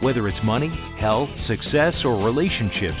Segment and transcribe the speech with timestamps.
[0.00, 0.68] Whether it's money,
[0.98, 3.00] health, success, or relationships,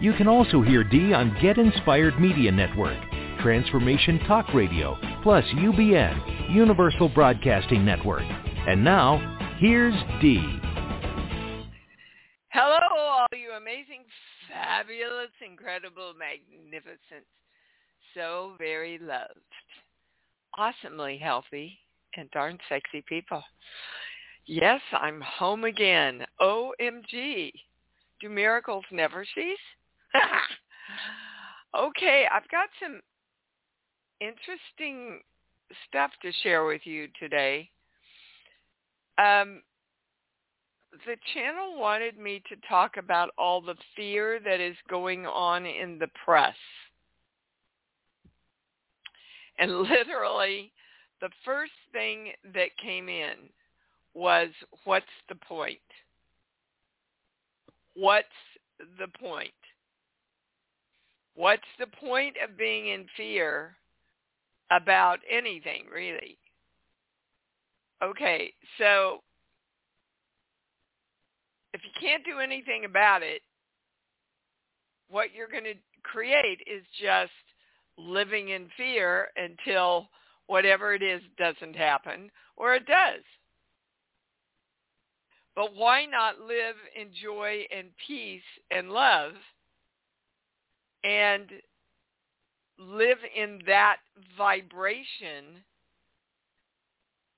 [0.00, 2.96] You can also hear Dee on Get Inspired Media Network,
[3.42, 8.24] Transformation Talk Radio, plus UBN, Universal Broadcasting Network.
[8.68, 9.16] And now,
[9.58, 10.60] here's Dee.
[12.48, 14.04] Hello, all you amazing,
[14.50, 17.24] fabulous, incredible, magnificent,
[18.14, 19.30] so very loved,
[20.58, 21.78] awesomely healthy,
[22.16, 23.42] and darn sexy people.
[24.44, 26.26] Yes, I'm home again.
[26.42, 27.52] OMG.
[28.20, 29.56] Do miracles never cease?
[31.78, 33.00] okay, I've got some
[34.20, 35.20] interesting
[35.88, 37.68] stuff to share with you today.
[39.18, 39.62] Um,
[41.06, 45.98] the channel wanted me to talk about all the fear that is going on in
[45.98, 46.54] the press.
[49.58, 50.72] And literally,
[51.20, 53.34] the first thing that came in
[54.14, 54.48] was,
[54.84, 55.78] what's the point?
[57.94, 58.26] What's
[58.98, 59.50] the point?
[61.34, 63.76] What's the point of being in fear
[64.70, 66.38] about anything, really?
[68.02, 69.18] Okay, so
[71.74, 73.42] if you can't do anything about it,
[75.10, 77.32] what you're going to create is just
[77.98, 80.08] living in fear until
[80.46, 83.22] whatever it is doesn't happen or it does.
[85.54, 89.32] But why not live in joy and peace and love
[91.04, 91.50] and
[92.80, 93.98] live in that
[94.36, 95.62] vibration?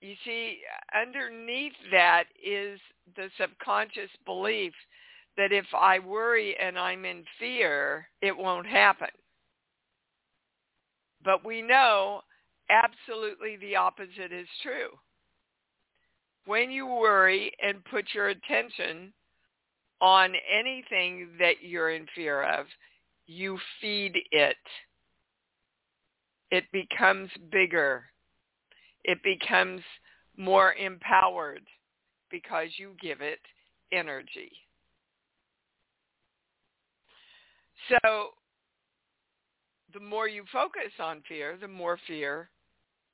[0.01, 0.59] You see,
[0.95, 2.81] underneath that is
[3.17, 4.73] the subconscious belief
[5.37, 9.09] that if I worry and I'm in fear, it won't happen.
[11.25, 12.23] But we know
[12.69, 14.89] absolutely the opposite is true
[16.47, 19.13] when you worry and put your attention
[20.01, 22.67] on anything that you're in fear of,
[23.27, 24.57] you feed it.
[26.53, 28.05] It becomes bigger.
[29.05, 29.81] It becomes
[30.37, 31.63] more empowered
[32.31, 33.41] because you give it
[33.91, 34.53] energy.
[37.89, 38.29] So
[39.95, 42.51] the more you focus on fear, the more fear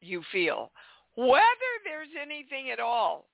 [0.00, 0.72] you feel
[1.14, 3.26] whether there's anything at all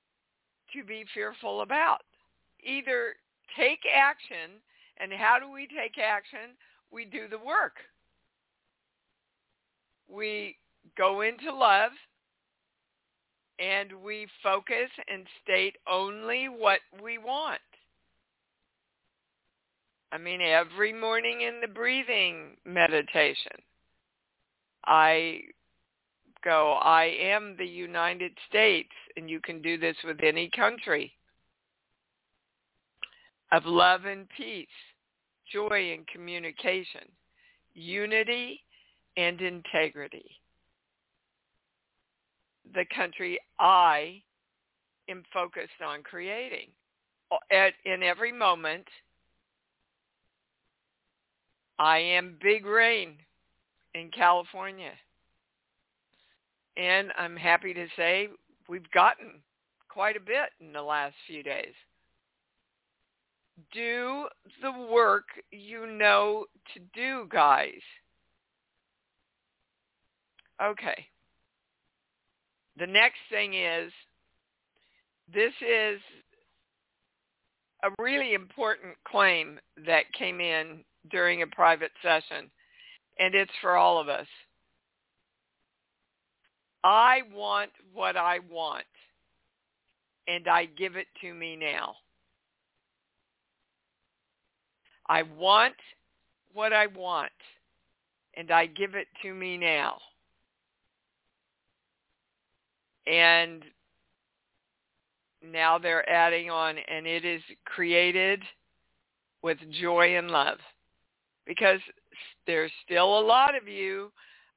[0.73, 2.03] to be fearful about.
[2.63, 3.15] Either
[3.59, 4.61] take action,
[4.99, 6.57] and how do we take action?
[6.91, 7.75] We do the work.
[10.09, 10.57] We
[10.97, 11.93] go into love,
[13.59, 17.61] and we focus and state only what we want.
[20.13, 23.53] I mean, every morning in the breathing meditation,
[24.87, 25.41] I
[26.45, 31.13] go, I am the United States, and you can do this with any country,
[33.51, 34.69] of love and peace,
[35.53, 37.09] joy and communication,
[37.75, 38.61] unity
[39.17, 40.31] and integrity.
[42.75, 44.23] The country I
[45.09, 46.69] am focused on creating.
[47.51, 48.87] At, in every moment,
[51.79, 53.15] I am big rain
[53.95, 54.93] in California.
[56.77, 58.29] And I'm happy to say
[58.69, 59.41] we've gotten
[59.89, 61.75] quite a bit in the last few days.
[63.73, 64.27] Do
[64.63, 67.81] the work you know to do, guys.
[70.63, 71.07] Okay.
[72.79, 73.93] The next thing is,
[75.33, 76.01] this is
[77.83, 82.51] a really important claim that came in during a private session,
[83.19, 84.27] and it's for all of us.
[86.83, 88.85] I want what I want,
[90.27, 91.95] and I give it to me now.
[95.09, 95.75] I want
[96.53, 97.33] what I want,
[98.37, 99.99] and I give it to me now.
[103.07, 103.65] And
[105.43, 108.43] now they're adding on, and it is created
[109.43, 110.59] with joy and love.
[111.47, 111.81] Because
[112.47, 114.11] there's still a lot of you.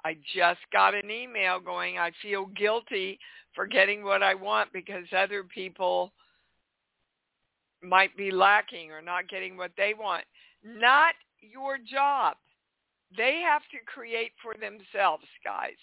[0.06, 3.20] I just got an email going, I feel guilty
[3.54, 6.14] for getting what I want because other people
[7.84, 10.24] might be lacking or not getting what they want.
[10.64, 12.38] Not your job.
[13.16, 15.78] They have to create for themselves, guys.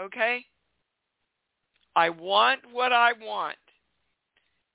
[0.00, 0.44] Okay?
[1.96, 3.56] I want what I want,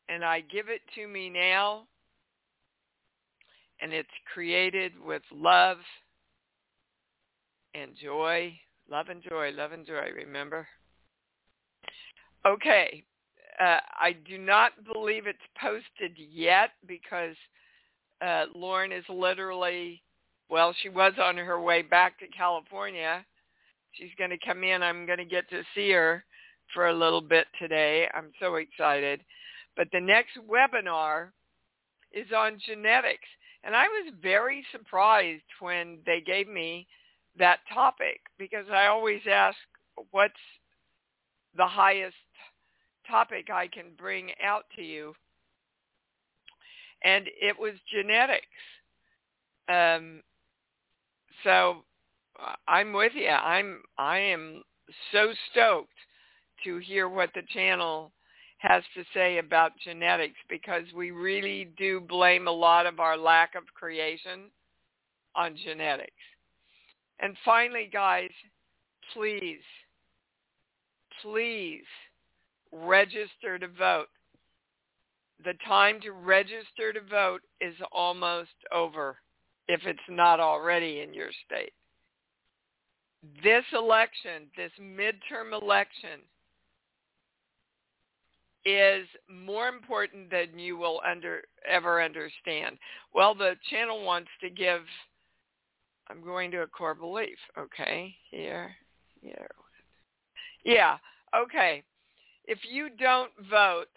[0.10, 1.84] and I give it to me now,
[3.80, 5.78] and it's created with love
[7.76, 8.54] and joy.
[8.90, 10.68] Love and joy, love and joy, remember?
[12.46, 13.04] Okay.
[13.60, 17.36] Uh, I do not believe it's posted yet because
[18.26, 20.02] uh, Lauren is literally,
[20.50, 23.24] well, she was on her way back to California.
[23.92, 24.82] She's going to come in.
[24.82, 26.26] I'm going to get to see her
[26.74, 28.08] for a little bit today.
[28.14, 29.22] I'm so excited.
[29.76, 31.30] But the next webinar
[32.12, 33.28] is on genetics.
[33.64, 36.88] And I was very surprised when they gave me
[37.38, 39.58] that topic because I always ask
[40.12, 40.34] what's
[41.56, 42.16] the highest
[43.08, 45.14] topic I can bring out to you.
[47.04, 48.46] And it was genetics.
[49.70, 50.22] Um,
[51.44, 51.84] so
[52.40, 53.30] uh, I'm with you.
[53.30, 54.64] I'm I am
[55.12, 55.90] so stoked
[56.64, 58.12] to hear what the channel
[58.58, 63.56] has to say about genetics because we really do blame a lot of our lack
[63.56, 64.52] of creation
[65.36, 66.12] on genetics.
[67.20, 68.30] And finally, guys,
[69.14, 69.62] please,
[71.22, 71.84] please
[72.72, 74.10] register to vote.
[75.44, 79.18] The time to register to vote is almost over
[79.68, 81.74] if it's not already in your state.
[83.44, 86.22] This election, this midterm election,
[88.66, 92.78] is more important than you will under, ever understand.
[93.14, 94.82] Well, the channel wants to give,
[96.10, 98.76] I'm going to a core belief, okay, here,
[99.22, 99.48] here.
[100.64, 100.98] Yeah,
[101.36, 101.84] okay.
[102.46, 103.88] If you don't vote,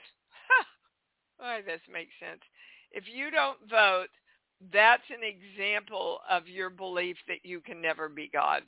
[1.39, 2.41] why oh, this makes sense.
[2.91, 4.09] If you don't vote,
[4.73, 8.63] that's an example of your belief that you can never be God.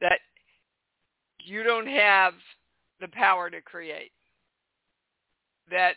[0.00, 0.18] That
[1.44, 2.34] you don't have
[3.00, 4.12] the power to create.
[5.70, 5.94] That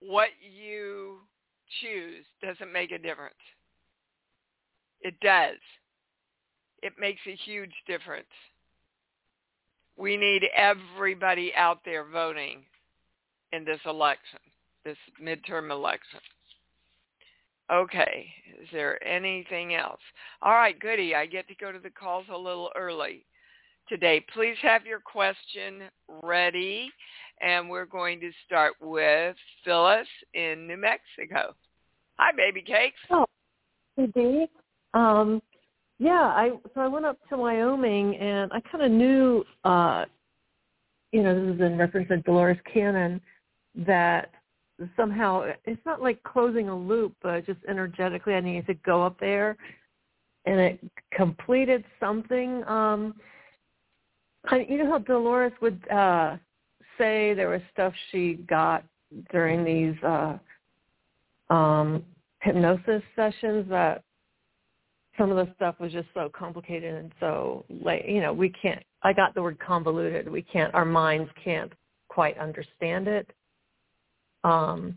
[0.00, 1.18] what you
[1.80, 3.34] choose doesn't make a difference.
[5.00, 5.58] It does.
[6.82, 8.26] It makes a huge difference.
[9.96, 12.62] We need everybody out there voting
[13.52, 14.38] in this election,
[14.84, 16.20] this midterm election.
[17.70, 18.26] Okay,
[18.60, 20.00] is there anything else?
[20.42, 21.14] All right, goody.
[21.14, 23.24] I get to go to the calls a little early
[23.90, 24.24] today.
[24.32, 25.82] Please have your question
[26.22, 26.90] ready,
[27.42, 31.54] and we're going to start with Phyllis in New Mexico.
[32.18, 33.00] Hi, baby cakes.
[33.10, 33.26] Oh,
[33.96, 34.46] hey, Dee.
[34.94, 35.42] Um,
[35.98, 40.04] yeah, I so I went up to Wyoming, and I kind of knew, uh,
[41.12, 43.20] you know, this is in reference to Dolores Cannon,
[43.74, 44.30] that
[44.96, 49.18] somehow it's not like closing a loop, but just energetically I needed to go up
[49.18, 49.56] there,
[50.46, 50.80] and it
[51.12, 52.62] completed something.
[52.68, 53.14] Um,
[54.56, 56.36] you know how Dolores would uh,
[56.98, 58.84] say there was stuff she got
[59.30, 60.38] during these uh,
[61.52, 62.04] um,
[62.40, 64.02] hypnosis sessions that
[65.18, 68.82] some of the stuff was just so complicated and so like you know we can't
[69.02, 70.30] i got the word convoluted.
[70.30, 71.72] We can't our minds can't
[72.08, 73.30] quite understand it.
[74.44, 74.96] Um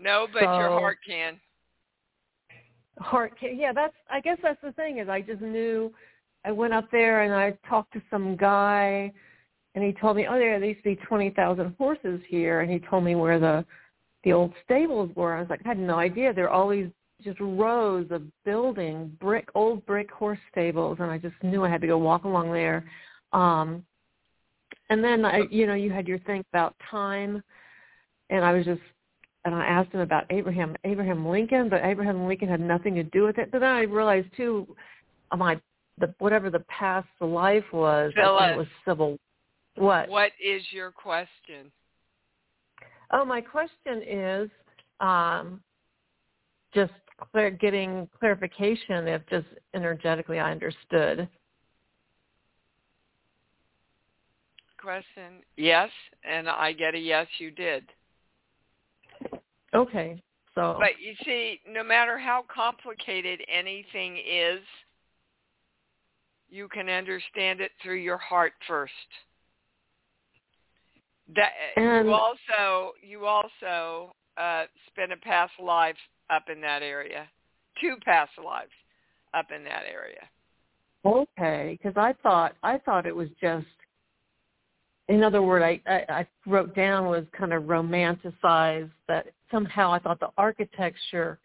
[0.00, 1.40] no but so, your heart can.
[2.98, 5.92] Heart can yeah that's i guess that's the thing is i just knew
[6.48, 9.12] I went up there and I talked to some guy,
[9.74, 12.78] and he told me, oh, there, used to be twenty thousand horses here, and he
[12.78, 13.66] told me where the
[14.24, 15.36] the old stables were.
[15.36, 16.32] I was like, I had no idea.
[16.32, 16.88] There are all these
[17.22, 21.82] just rows of building brick, old brick horse stables, and I just knew I had
[21.82, 22.90] to go walk along there.
[23.34, 23.84] Um,
[24.88, 27.42] and then I, you know, you had your thing about time,
[28.30, 28.80] and I was just,
[29.44, 33.24] and I asked him about Abraham, Abraham Lincoln, but Abraham Lincoln had nothing to do
[33.24, 33.50] with it.
[33.52, 34.66] But then I realized too,
[35.36, 35.60] my
[35.98, 38.12] the whatever the past life was.
[38.14, 39.18] Phyllis, it was civil.
[39.76, 40.08] What?
[40.08, 41.70] What is your question?
[43.10, 44.50] Oh, my question is
[45.00, 45.60] um,
[46.74, 46.92] just
[47.32, 51.28] clear, getting clarification if just energetically I understood.
[54.80, 55.90] Question: Yes,
[56.24, 57.26] and I get a yes.
[57.38, 57.84] You did.
[59.74, 60.22] Okay,
[60.54, 60.76] so.
[60.78, 64.60] But you see, no matter how complicated anything is,
[66.50, 68.92] you can understand it through your heart first.
[71.34, 75.96] That And- you also you also uh, spent a past life
[76.30, 77.28] up in that area,
[77.80, 78.72] two past lives
[79.34, 80.26] up in that area.
[81.04, 83.66] Okay, because I thought I thought it was just.
[85.08, 89.98] In other words, I, I, I wrote down was kind of romanticized that somehow I
[89.98, 91.38] thought the architecture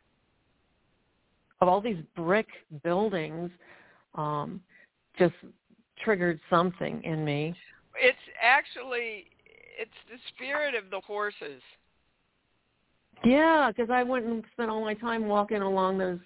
[1.62, 2.48] of all these brick
[2.83, 3.50] buildings
[4.15, 4.60] um,
[5.17, 5.36] just
[6.03, 7.55] triggered something in me.
[7.96, 9.27] It's actually
[9.79, 11.62] it's the spirit of the horses.
[13.24, 16.20] Yeah, because I went and spent all my time walking along those,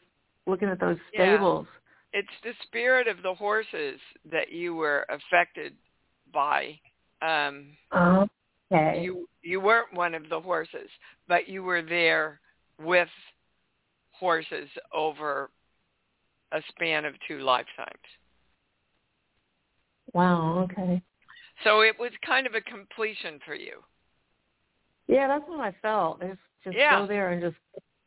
[0.46, 1.36] looking at those Yeah.
[1.36, 1.68] stables.
[2.14, 5.78] It's the spirit of the horses that you were affected
[6.32, 6.80] by.
[7.22, 9.02] Um, Okay.
[9.02, 10.90] you you weren't one of the horses,
[11.28, 12.40] but you were there
[12.80, 13.10] with
[14.12, 15.52] horses over
[16.52, 18.00] a span of two lifetimes.
[20.14, 20.68] Wow.
[20.72, 21.02] Okay.
[21.64, 23.84] So it was kind of a completion for you.
[25.08, 26.22] Yeah, that's what I felt.
[26.22, 27.00] Just just Yeah.
[27.00, 27.58] go there and just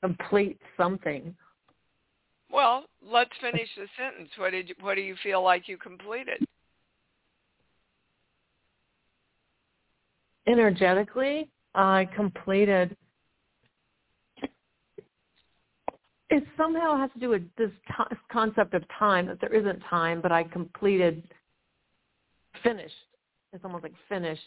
[0.02, 1.35] complete something.
[2.50, 4.30] Well, let's finish the sentence.
[4.37, 6.45] What did you, what do you feel like you completed?
[10.47, 12.97] Energetically, I completed.
[16.28, 20.21] It somehow has to do with this t- concept of time that there isn't time,
[20.21, 21.23] but I completed,
[22.62, 22.95] finished.
[23.52, 24.43] It's almost like finished,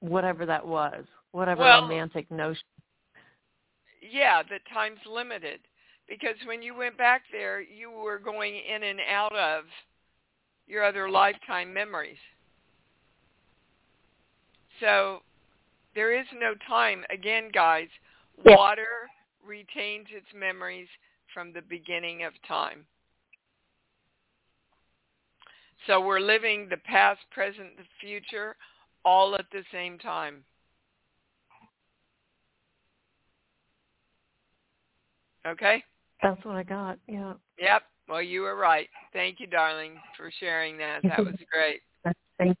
[0.00, 2.64] whatever that was, whatever Well- romantic notion.
[4.00, 5.60] Yeah, that time's limited
[6.08, 9.64] because when you went back there, you were going in and out of
[10.66, 12.18] your other lifetime memories.
[14.80, 15.22] So
[15.94, 17.04] there is no time.
[17.10, 17.88] Again, guys,
[18.44, 19.08] water
[19.44, 20.88] retains its memories
[21.32, 22.84] from the beginning of time.
[25.86, 28.56] So we're living the past, present, the future
[29.04, 30.44] all at the same time.
[35.46, 35.82] Okay?
[36.22, 36.98] That's what I got.
[37.08, 37.34] Yeah.
[37.58, 37.82] Yep.
[38.08, 38.88] Well, you were right.
[39.12, 41.02] Thank you, darling, for sharing that.
[41.02, 41.80] That was great.
[42.38, 42.56] Thank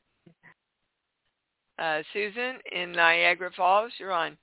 [1.78, 4.36] Uh, Susan in Niagara Falls, you're on.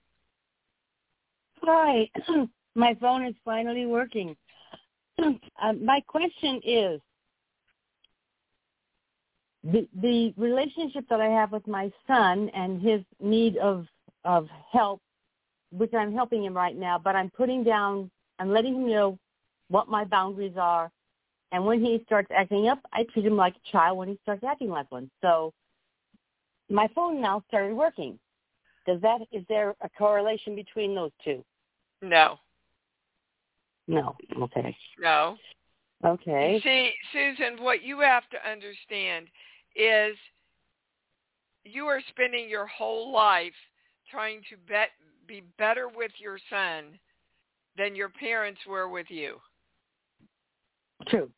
[1.61, 2.09] Hi,
[2.75, 4.35] my phone is finally working.
[5.61, 7.01] Uh, my question is
[9.63, 13.85] the the relationship that I have with my son and his need of
[14.23, 15.01] of help,
[15.71, 19.17] which I'm helping him right now, but I'm putting down, I'm letting him know
[19.69, 20.91] what my boundaries are,
[21.51, 23.97] and when he starts acting up, I treat him like a child.
[23.97, 25.53] When he starts acting like one, so
[26.69, 28.17] my phone now started working.
[28.85, 31.43] Does that is there a correlation between those two?
[32.01, 32.39] No.
[33.87, 34.15] No.
[34.41, 34.75] Okay.
[34.99, 35.37] No.
[36.05, 36.61] Okay.
[36.63, 39.27] See, Susan, what you have to understand
[39.79, 40.17] is
[41.63, 43.53] you are spending your whole life
[44.09, 44.89] trying to bet,
[45.27, 46.99] be better with your son
[47.77, 49.37] than your parents were with you.
[51.07, 51.29] True.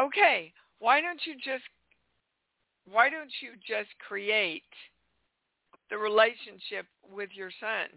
[0.00, 1.64] Okay, why don't you just
[2.90, 4.62] why don't you just create
[5.90, 7.88] the relationship with your son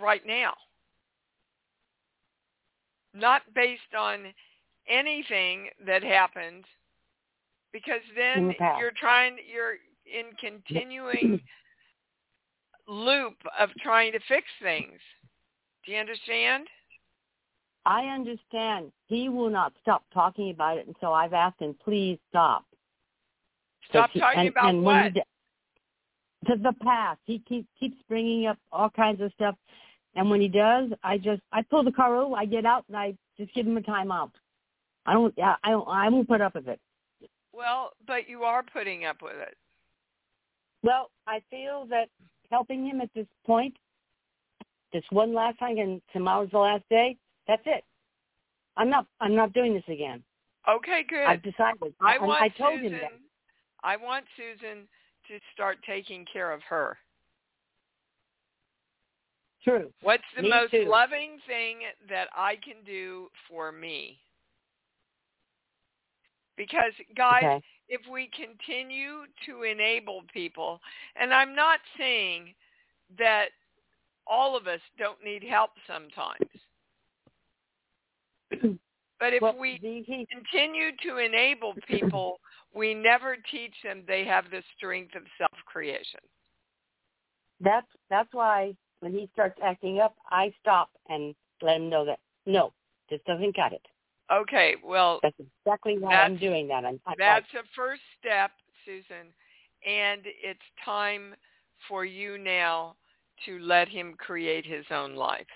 [0.00, 0.54] right now?
[3.14, 4.32] Not based on
[4.88, 6.64] anything that happened
[7.76, 9.74] because then the you're trying you're
[10.06, 11.40] in continuing
[12.88, 14.98] loop of trying to fix things.
[15.84, 16.64] Do you understand?
[17.84, 18.90] I understand.
[19.06, 22.64] He will not stop talking about it, and so I've asked him, please stop.
[23.90, 25.26] Stop So he- talking and- about and when he what?
[26.48, 27.20] To the past.
[27.24, 29.56] He keeps keeps bringing up all kinds of stuff,
[30.14, 32.96] and when he does, I just I pull the car over, I get out, and
[32.96, 34.30] I just give him a timeout.
[35.06, 35.34] I don't.
[35.40, 35.88] I don't.
[35.88, 36.80] I won't put up with it.
[37.56, 39.56] Well, but you are putting up with it.
[40.82, 42.08] Well, I feel that
[42.50, 43.74] helping him at this point,
[44.92, 47.16] this one last time, and tomorrow's the last day.
[47.48, 47.84] That's it.
[48.76, 49.06] I'm not.
[49.20, 50.22] I'm not doing this again.
[50.68, 51.24] Okay, good.
[51.26, 51.94] I've decided.
[52.00, 53.12] I and want I told Susan, him that.
[53.82, 54.86] I want Susan
[55.28, 56.98] to start taking care of her.
[59.64, 59.90] True.
[60.02, 60.86] What's the Me most too.
[60.88, 64.18] loving thing that I can do for me?
[66.56, 67.62] Because guys, Okay.
[67.88, 70.80] if we continue to enable people,
[71.16, 72.54] and I'm not saying
[73.18, 73.48] that
[74.26, 76.50] all of us don't need help sometimes,
[79.20, 82.40] but if well, we he, continue to enable people,
[82.74, 86.20] we never teach them they have the strength of self-creation.
[87.60, 92.18] that's that's why when he starts acting up, I stop and let him know that
[92.46, 92.72] no,
[93.10, 93.82] this doesn't cut it.
[94.32, 96.84] Okay, well, That's exactly why I'm doing that.
[96.84, 98.50] I'm, I'm that's a first step,
[98.84, 99.32] Susan,
[99.86, 101.34] and it's time
[101.88, 102.96] for you now
[103.44, 105.46] to let him create his own life.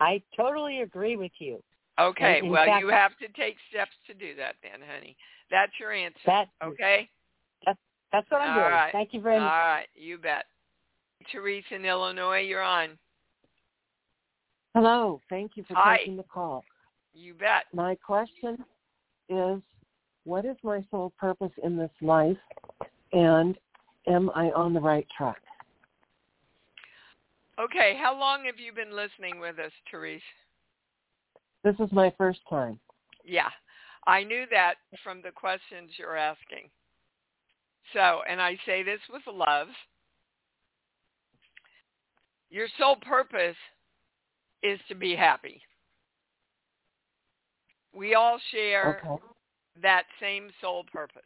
[0.00, 1.62] I totally agree with you.
[1.98, 5.16] Okay, In well, fact- you have to take steps to do that then, honey.
[5.50, 6.18] That's your answer.
[6.26, 7.08] That okay?
[8.10, 8.72] that's what I'm All doing.
[8.72, 8.92] right.
[8.92, 9.52] Thank you very All much.
[9.52, 10.44] All right, you bet.
[11.30, 12.98] Teresa in Illinois, you're on.
[14.74, 15.20] Hello.
[15.28, 15.98] Thank you for Hi.
[15.98, 16.64] taking the call.
[17.14, 17.64] You bet.
[17.72, 18.64] My question
[19.28, 19.60] is,
[20.24, 22.36] what is my sole purpose in this life,
[23.12, 23.56] and
[24.06, 25.40] am I on the right track?
[27.58, 30.22] Okay, how long have you been listening with us, Teresa?
[31.64, 32.78] This is my first time.
[33.24, 33.48] Yeah,
[34.06, 36.70] I knew that from the questions you're asking.
[37.92, 39.68] So, and I say this with love.
[42.50, 43.56] Your sole purpose
[44.62, 45.60] is to be happy.
[47.98, 49.22] We all share Okay.
[49.82, 51.22] that same sole purpose.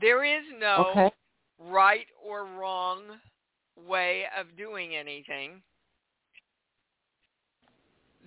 [0.00, 1.12] There is no Okay.
[1.60, 3.20] right or wrong
[3.76, 5.62] way of doing anything.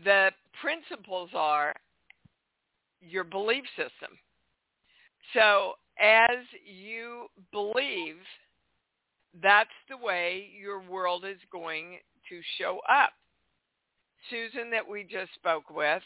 [0.05, 0.31] The
[0.61, 1.75] principles are
[3.01, 4.17] your belief system.
[5.33, 8.15] So as you believe,
[9.43, 13.11] that's the way your world is going to show up.
[14.29, 16.01] Susan that we just spoke with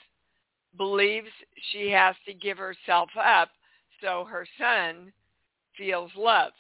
[0.78, 1.28] believes
[1.72, 3.50] she has to give herself up
[4.02, 5.12] so her son
[5.78, 6.54] feels loved.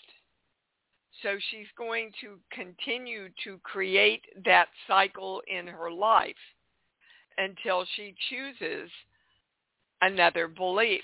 [1.23, 6.35] So she's going to continue to create that cycle in her life
[7.37, 8.89] until she chooses
[10.01, 11.03] another belief.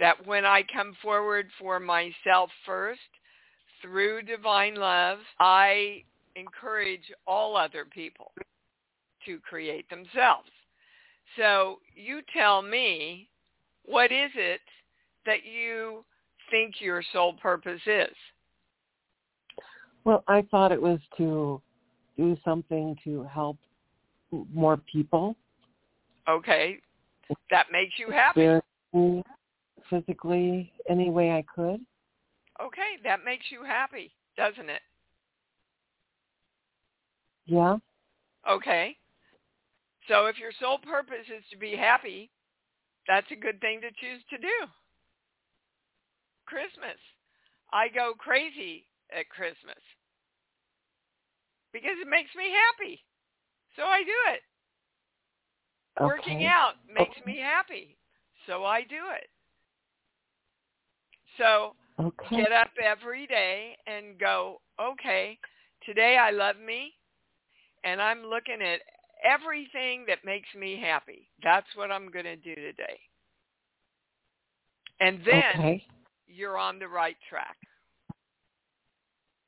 [0.00, 3.00] That when I come forward for myself first
[3.82, 6.02] through divine love, I
[6.36, 8.32] encourage all other people
[9.26, 10.48] to create themselves.
[11.36, 13.28] So you tell me,
[13.84, 14.60] what is it
[15.26, 16.04] that you
[16.50, 18.14] think your sole purpose is?
[20.04, 21.60] Well, I thought it was to
[22.16, 23.58] do something to help
[24.52, 25.36] more people,
[26.28, 26.78] Okay,
[27.50, 28.60] that makes you happy.
[29.88, 31.80] physically, any way I could.
[32.60, 34.80] Okay, that makes you happy, doesn't it?
[37.46, 37.76] Yeah.
[38.50, 38.96] Okay.
[40.08, 42.30] So if your sole purpose is to be happy,
[43.08, 44.66] that's a good thing to choose to do.
[46.46, 46.98] Christmas.
[47.72, 49.82] I go crazy at Christmas
[51.72, 53.02] because it makes me happy.
[53.74, 54.42] So I do it.
[56.00, 56.94] Working out oh.
[56.94, 57.96] makes me happy.
[58.46, 59.28] So I do it.
[61.38, 62.36] So Okay.
[62.36, 65.38] get up every day and go, okay,
[65.84, 66.92] today I love me
[67.84, 68.80] and I'm looking at
[69.24, 71.28] everything that makes me happy.
[71.42, 72.98] That's what I'm going to do today.
[75.00, 75.86] And then Okay.
[76.26, 77.56] you're on the right track.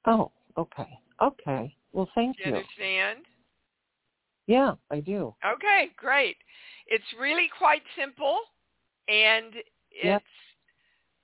[0.07, 0.99] Oh, okay.
[1.23, 1.75] Okay.
[1.93, 2.57] Well, thank you you.
[2.57, 3.25] understand?
[4.47, 5.35] Yeah, I do.
[5.45, 6.37] Okay, great.
[6.87, 8.39] It's really quite simple
[9.09, 9.55] and
[9.91, 10.23] it's Yep.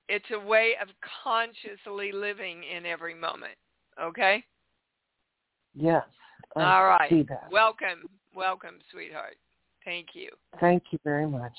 [0.08, 0.88] it's a way of
[1.22, 3.56] consciously living in every moment.
[4.00, 4.44] Okay?
[5.74, 6.04] Yes.
[6.56, 7.26] I All right.
[7.50, 8.08] Welcome.
[8.34, 9.36] Welcome, sweetheart.
[9.84, 10.30] Thank you.
[10.60, 11.52] Thank you very much.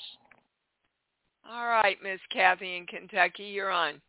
[1.48, 4.00] All right, Miss Kathy in Kentucky, you're on.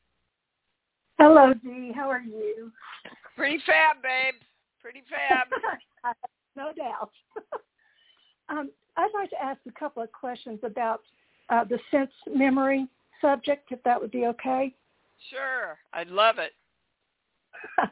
[1.19, 1.91] Hello, Dee.
[1.95, 2.71] How are you?
[3.35, 4.35] Pretty fab, babe.
[4.81, 5.47] Pretty fab.
[6.55, 7.11] no doubt.
[8.49, 11.01] um, I'd like to ask a couple of questions about
[11.49, 12.87] uh, the sense memory
[13.21, 14.73] subject, if that would be okay.
[15.29, 15.77] sure.
[15.93, 16.53] I'd love it.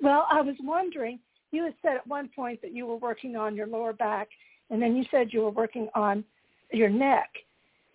[0.00, 1.18] well, I was wondering,
[1.50, 4.28] you had said at one point that you were working on your lower back,
[4.70, 6.24] and then you said you were working on
[6.72, 7.30] your neck.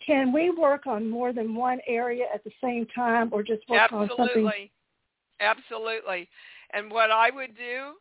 [0.05, 3.91] Can we work on more than one area at the same time or just work
[3.91, 4.25] on something?
[4.25, 4.71] Absolutely.
[5.39, 6.29] Absolutely.
[6.73, 7.93] And what I would do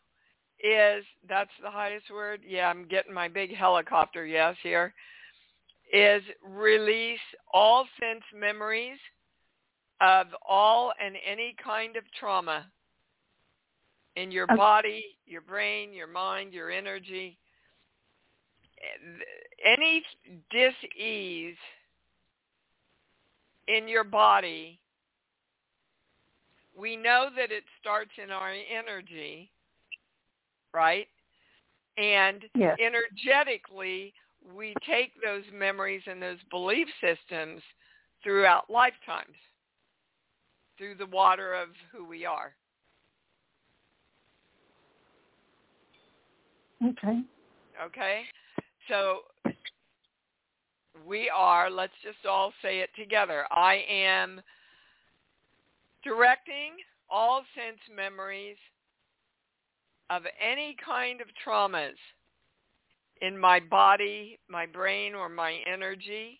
[0.58, 2.40] is, that's the highest word.
[2.46, 4.94] Yeah, I'm getting my big helicopter yes here,
[5.92, 7.20] is release
[7.52, 8.98] all sense memories
[10.00, 12.66] of all and any kind of trauma
[14.16, 14.56] in your Okay.
[14.56, 17.38] body, your brain, your mind, your energy.
[19.64, 20.04] Any
[20.50, 21.56] dis-ease
[23.68, 24.80] in your body,
[26.76, 29.50] we know that it starts in our energy,
[30.74, 31.06] right?
[31.96, 32.78] And Yes.
[32.80, 34.14] energetically,
[34.54, 37.62] we take those memories and those belief systems
[38.24, 39.36] throughout lifetimes,
[40.76, 42.54] through the water of who we are.
[46.84, 47.20] Okay.
[47.86, 48.22] Okay?
[48.88, 49.20] So
[51.06, 53.44] we are, let's just all say it together.
[53.50, 54.40] I am
[56.04, 56.72] directing
[57.08, 58.56] all sense memories
[60.10, 61.96] of any kind of traumas
[63.20, 66.38] in my body, my brain, or my energy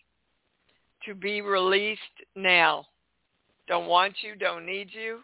[1.06, 2.00] to be released
[2.34, 2.84] now.
[3.68, 5.20] Don't want you, don't need you.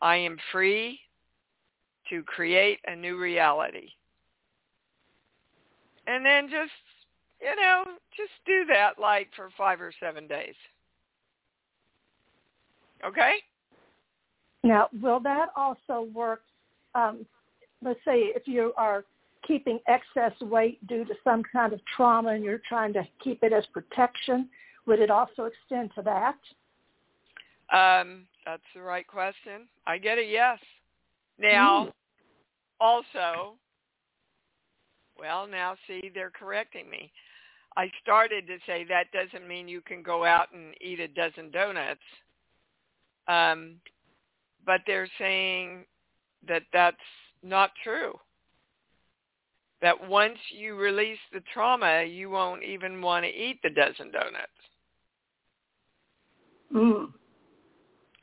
[0.00, 0.98] I am free
[2.10, 3.88] to create a new reality.
[6.06, 6.72] And then just,
[7.40, 7.84] you know,
[8.16, 10.54] just do that like for five or seven days.
[13.04, 13.34] Okay?
[14.62, 16.42] Now, will that also work?
[16.94, 17.24] Um,
[17.82, 19.04] let's say if you are
[19.46, 23.52] keeping excess weight due to some kind of trauma and you're trying to keep it
[23.52, 24.48] as protection,
[24.86, 26.36] would it also extend to that?
[27.74, 29.68] Um, that's the right question.
[29.86, 30.58] I get a yes.
[31.38, 31.92] Now, mm.
[32.80, 33.54] Also,
[35.18, 37.12] well, now see, they're correcting me.
[37.76, 41.50] I started to say that doesn't mean you can go out and eat a dozen
[41.50, 42.00] donuts.
[43.28, 43.76] Um,
[44.66, 45.84] but they're saying
[46.48, 46.96] that that's
[47.42, 48.18] not true.
[49.82, 54.50] That once you release the trauma, you won't even want to eat the dozen donuts.
[56.74, 57.12] Mm.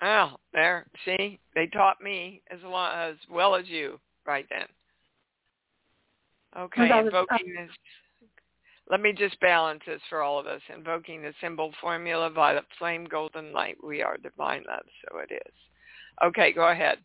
[0.01, 0.85] Oh, there.
[1.05, 4.67] See, they taught me as well as well as you right then.
[6.57, 7.69] Okay, invoking this.
[8.89, 10.61] Let me just balance this for all of us.
[10.73, 13.77] Invoking the symbol formula, violet flame, golden light.
[13.83, 15.53] We are divine love, so it is.
[16.23, 16.97] Okay, go ahead.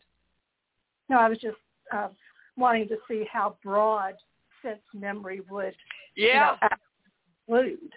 [1.09, 1.57] No, I was just
[1.93, 2.07] uh,
[2.55, 4.15] wanting to see how broad
[4.61, 5.75] sense memory would
[6.15, 6.55] yeah.
[6.61, 6.69] You
[7.57, 7.93] know, include.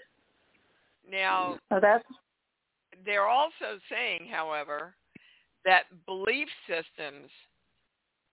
[1.10, 2.04] Now, so that's
[3.04, 4.94] they're also saying, however,
[5.64, 7.30] that belief systems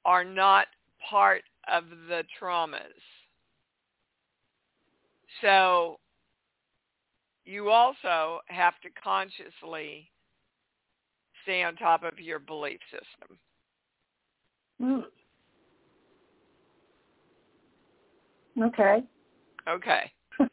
[0.06, 0.68] are not
[1.10, 2.80] part of the traumas.
[5.42, 6.00] So
[7.46, 10.10] you also have to consciously
[11.44, 13.38] stay on top of your belief system.
[14.82, 15.04] Mm.
[18.68, 19.04] Okay.
[19.68, 20.12] Okay.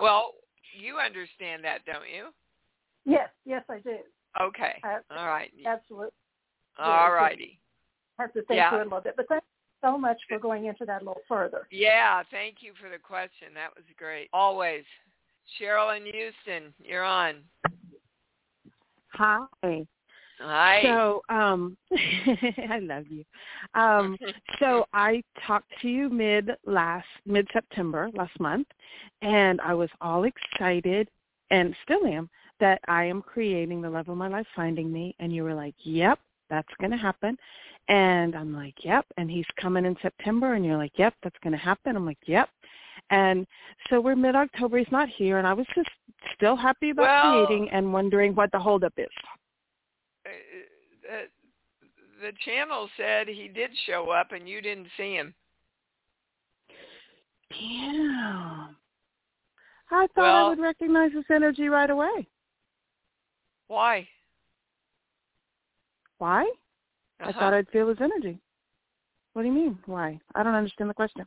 [0.00, 0.32] well,
[0.78, 2.26] you understand that, don't you?
[3.04, 3.96] Yes, yes, I do.
[4.40, 4.80] Okay.
[4.82, 5.52] I, All right.
[5.64, 6.10] Absolutely.
[6.78, 7.60] All righty.
[8.18, 8.70] Have to think yeah.
[8.70, 11.04] through it a little bit, but thank you so much for going into that a
[11.04, 11.66] little further.
[11.70, 13.48] Yeah, thank you for the question.
[13.54, 14.28] That was great.
[14.32, 14.84] Always.
[15.60, 17.36] Cheryl in Houston, you're on.
[19.12, 19.86] Hi.
[20.40, 20.80] Hi.
[20.82, 21.76] So, um,
[22.70, 23.24] I love you.
[23.74, 24.16] Um,
[24.58, 28.66] so I talked to you mid last mid September last month,
[29.22, 31.08] and I was all excited,
[31.50, 32.28] and still am
[32.60, 35.74] that I am creating the love of my life finding me and you were like,
[35.82, 36.18] Yep,
[36.50, 37.36] that's gonna happen
[37.88, 41.56] and I'm like, Yep and he's coming in September and you're like, Yep, that's gonna
[41.56, 41.96] happen.
[41.96, 42.48] I'm like, Yep
[43.10, 43.46] and
[43.90, 45.90] so we're mid October, he's not here and I was just
[46.34, 49.08] still happy about well, creating and wondering what the holdup is.
[50.24, 51.16] Uh,
[52.22, 55.34] the channel said he did show up and you didn't see him.
[57.50, 58.68] Yeah.
[59.90, 62.26] I thought well, I would recognize his energy right away.
[63.68, 64.08] Why?
[66.18, 66.50] Why?
[67.20, 67.30] Uh-huh.
[67.30, 68.38] I thought I'd feel his energy.
[69.32, 69.78] What do you mean?
[69.86, 70.20] Why?
[70.34, 71.26] I don't understand the question.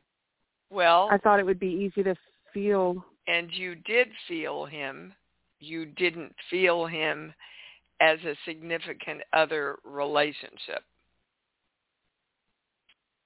[0.69, 2.15] Well, I thought it would be easy to
[2.53, 3.03] feel.
[3.27, 5.13] And you did feel him.
[5.59, 7.33] You didn't feel him
[7.99, 10.83] as a significant other relationship.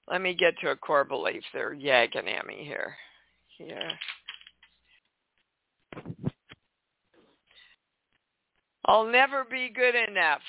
[0.10, 1.44] Let me get to a core belief.
[1.54, 2.96] They're yagging at me here.
[3.60, 3.92] Yeah.
[8.86, 10.42] I'll never be good enough.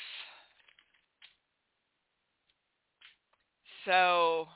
[3.85, 4.47] So,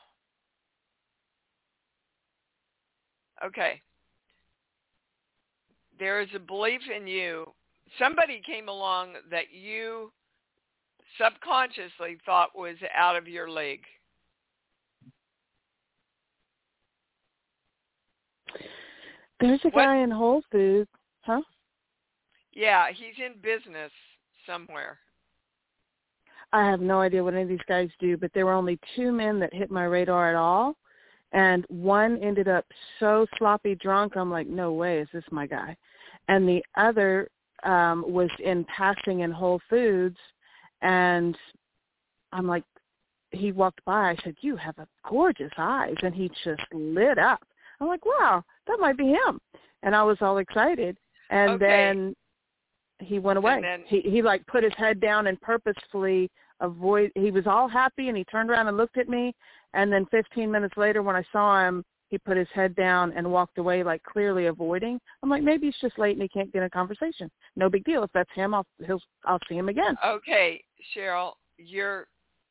[3.44, 3.80] okay.
[5.98, 7.52] There is a belief in you.
[7.98, 10.12] Somebody came along that you
[11.20, 13.84] subconsciously thought was out of your league.
[19.40, 20.88] There's a guy in Whole Foods,
[21.20, 21.42] huh?
[22.52, 23.92] Yeah, he's in business
[24.46, 24.98] somewhere.
[26.52, 29.12] I have no idea what any of these guys do, but there were only two
[29.12, 30.76] men that hit my radar at all.
[31.32, 32.64] And one ended up
[33.00, 35.76] so sloppy drunk, I'm like, no way, is this my guy?
[36.28, 37.28] And the other
[37.62, 40.18] um was in passing in Whole Foods
[40.82, 41.36] and
[42.32, 42.64] I'm like
[43.30, 47.42] he walked by, I said, You have a gorgeous eyes and he just lit up.
[47.80, 49.40] I'm like, Wow, that might be him
[49.82, 50.98] and I was all excited.
[51.30, 51.66] And okay.
[51.66, 52.16] then
[52.98, 53.60] he went away.
[53.60, 56.30] Then, he he like put his head down and purposefully
[56.60, 57.12] avoid.
[57.14, 59.34] He was all happy and he turned around and looked at me.
[59.74, 63.30] And then 15 minutes later, when I saw him he put his head down and
[63.30, 65.00] walked away, like clearly avoiding.
[65.22, 67.30] I'm like, maybe he's just late and he can't get a conversation.
[67.56, 68.02] No big deal.
[68.04, 69.96] If that's him, I'll he'll I'll see him again.
[70.04, 70.62] Okay,
[70.94, 72.06] Cheryl, you're.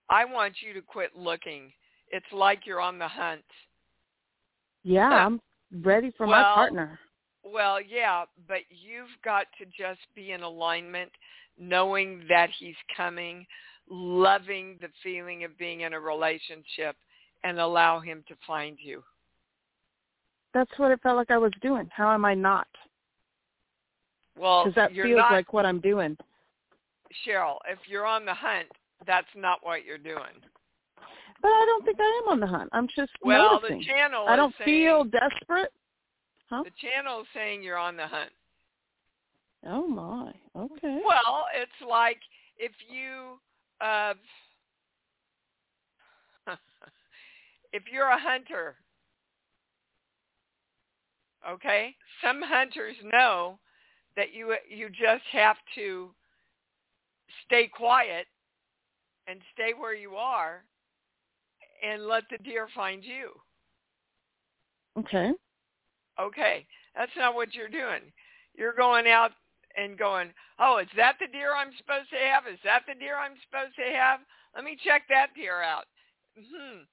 [0.10, 1.71] I want you to quit looking.
[2.10, 3.41] It's like you're on the hunt.
[4.84, 5.41] Yeah, uh, I'm
[5.81, 6.99] ready for well, my partner.
[7.45, 11.12] Well, yeah, but you've got to just be in alignment,
[11.60, 13.45] knowing that he's coming,
[13.89, 16.95] loving the feeling of being in a relationship,
[17.43, 19.03] and allow him to find you.
[20.55, 21.88] That's what it felt like I was doing.
[21.93, 22.67] How am I not?
[24.38, 26.17] Well, because that feels not, like what I'm doing.
[27.25, 28.67] Cheryl, if you're on the hunt,
[29.05, 30.41] that's not what you're doing.
[31.41, 32.69] But I don't think I am on the hunt.
[32.73, 33.79] I'm just well, noticing.
[33.79, 34.25] the channel.
[34.27, 35.71] I don't feel desperate.
[36.49, 36.63] Huh?
[36.63, 38.31] The channel is saying you're on the hunt.
[39.67, 40.31] Oh my.
[40.55, 41.01] Okay.
[41.05, 42.19] Well, it's like
[42.58, 43.39] if you
[43.81, 44.13] uh
[47.73, 48.75] if you're a hunter,
[51.49, 51.95] okay?
[52.23, 53.60] Some hunters know
[54.15, 56.12] that you you just have to
[57.45, 58.27] stay quiet
[59.27, 60.63] and stay where you are
[61.84, 63.31] and let the deer find you.
[64.97, 65.31] Okay.
[66.19, 66.65] Okay.
[66.95, 68.12] That's not what you're doing.
[68.56, 69.32] You're going out
[69.78, 72.43] and going, oh, is that the deer I'm supposed to have?
[72.51, 74.19] Is that the deer I'm supposed to have?
[74.56, 75.86] Let me check that deer out.
[76.38, 76.84] Hmm.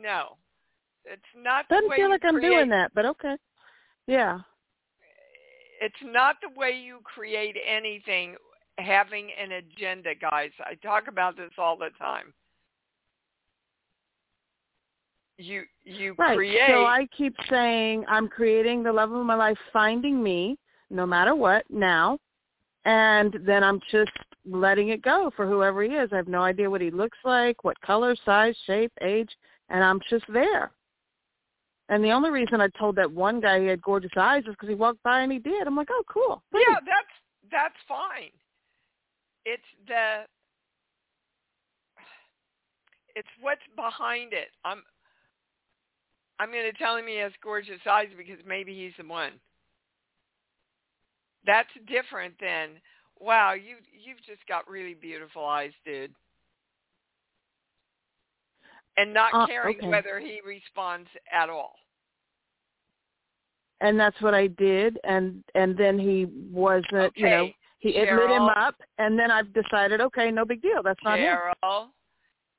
[0.00, 0.36] No.
[1.04, 3.36] It's not the Doesn't feel like I'm doing that, but okay.
[4.06, 4.40] Yeah.
[5.80, 8.36] It's not the way you create anything
[8.78, 10.50] having an agenda, guys.
[10.60, 12.34] I talk about this all the time.
[15.38, 16.36] You you Right.
[16.36, 20.58] create So I keep saying I'm creating the love of my life, finding me,
[20.90, 22.18] no matter what, now.
[22.84, 24.10] And then I'm just
[24.44, 26.10] letting it go for whoever he is.
[26.12, 29.30] I have no idea what he looks like, what color, size, shape, age,
[29.68, 30.72] and I'm just there.
[31.88, 34.68] And the only reason I told that one guy he had gorgeous eyes is because
[34.68, 35.66] he walked by and he did.
[35.66, 36.42] I'm like, oh, cool.
[36.52, 37.06] Yeah, that's
[37.50, 38.30] that's fine.
[39.46, 40.24] It's the
[43.14, 44.48] it's what's behind it.
[44.64, 44.82] I'm
[46.38, 49.32] I'm going to tell him he has gorgeous eyes because maybe he's the one.
[51.46, 52.80] That's different than
[53.20, 56.14] wow, you you've just got really beautiful eyes, dude.
[58.96, 59.88] And not Uh, caring okay.
[59.88, 61.76] whether he responds at all.
[63.80, 64.98] And that's what I did.
[65.04, 67.20] And and then he wasn't, Okay.
[67.20, 68.74] you know, he it lit him up.
[68.98, 70.82] And then I've decided, okay, no big deal.
[70.82, 71.38] That's not him.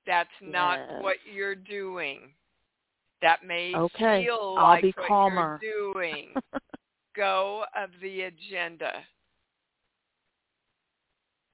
[0.06, 2.34] That's not what you're doing.
[3.22, 5.60] That may Okay, feel I'll like be what calmer.
[5.62, 6.30] you're doing.
[7.16, 8.92] Go of the agenda.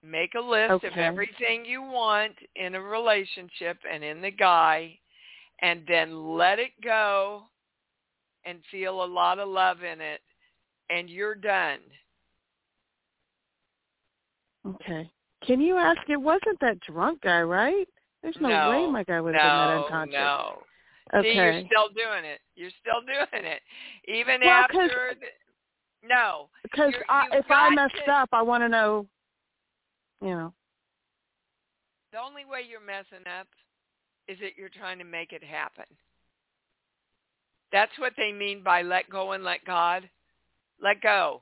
[0.04, 4.99] Make a list of everything you want in a relationship and in the guy,
[5.62, 7.43] and then let it go
[8.45, 10.21] and feel a lot of love in it,
[10.91, 11.80] and you're done.
[14.65, 15.10] Okay.
[15.45, 16.01] Can you ask?
[16.10, 17.88] It wasn't that drunk guy, right?
[18.21, 20.13] There's no, No, way my guy would have been that No, unconscious.
[20.13, 20.63] no.
[21.13, 21.32] Okay.
[21.32, 22.39] See, you're still doing it.
[22.56, 23.62] You're still doing it,
[24.08, 25.13] even Well, after.
[25.20, 29.06] The, no, because I, if I messed to- up, I want to know.
[30.22, 30.54] You know.
[32.12, 33.48] the only way you're messing up
[34.28, 35.86] is that you're trying to make it happen.
[37.72, 40.10] That's what they mean by let go and let God.
[40.82, 41.41] Let go.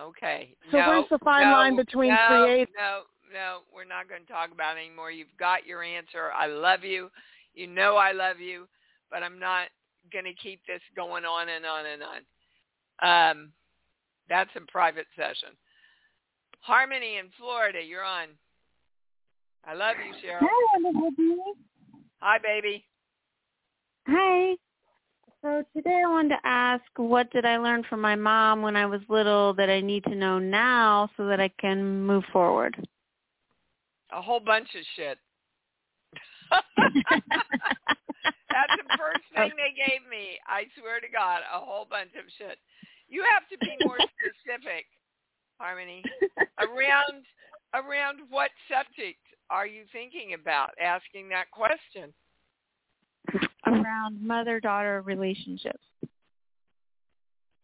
[0.00, 0.54] Okay.
[0.70, 4.22] So no, where's the fine no, line between no, create- No, no, we're not going
[4.22, 5.10] to talk about it anymore.
[5.10, 6.30] You've got your answer.
[6.36, 7.10] I love you.
[7.58, 8.68] You know I love you,
[9.10, 9.66] but I'm not
[10.12, 13.30] going to keep this going on and on and on.
[13.30, 13.52] Um,
[14.28, 15.56] that's a private session.
[16.60, 18.28] Harmony in Florida, you're on.
[19.64, 20.38] I love you, Cheryl.
[20.42, 21.42] Hi, wonderful Dee.
[22.20, 22.84] Hi, baby.
[24.06, 24.54] Hi.
[25.42, 28.86] So today I wanted to ask, what did I learn from my mom when I
[28.86, 32.76] was little that I need to know now so that I can move forward?
[34.12, 35.18] A whole bunch of shit.
[38.50, 40.38] That's the first thing they gave me.
[40.46, 42.58] I swear to God, a whole bunch of shit.
[43.08, 44.86] You have to be more specific,
[45.58, 46.02] Harmony.
[46.58, 47.24] Around
[47.74, 52.12] around what subject are you thinking about asking that question?
[53.66, 55.84] Around mother-daughter relationships.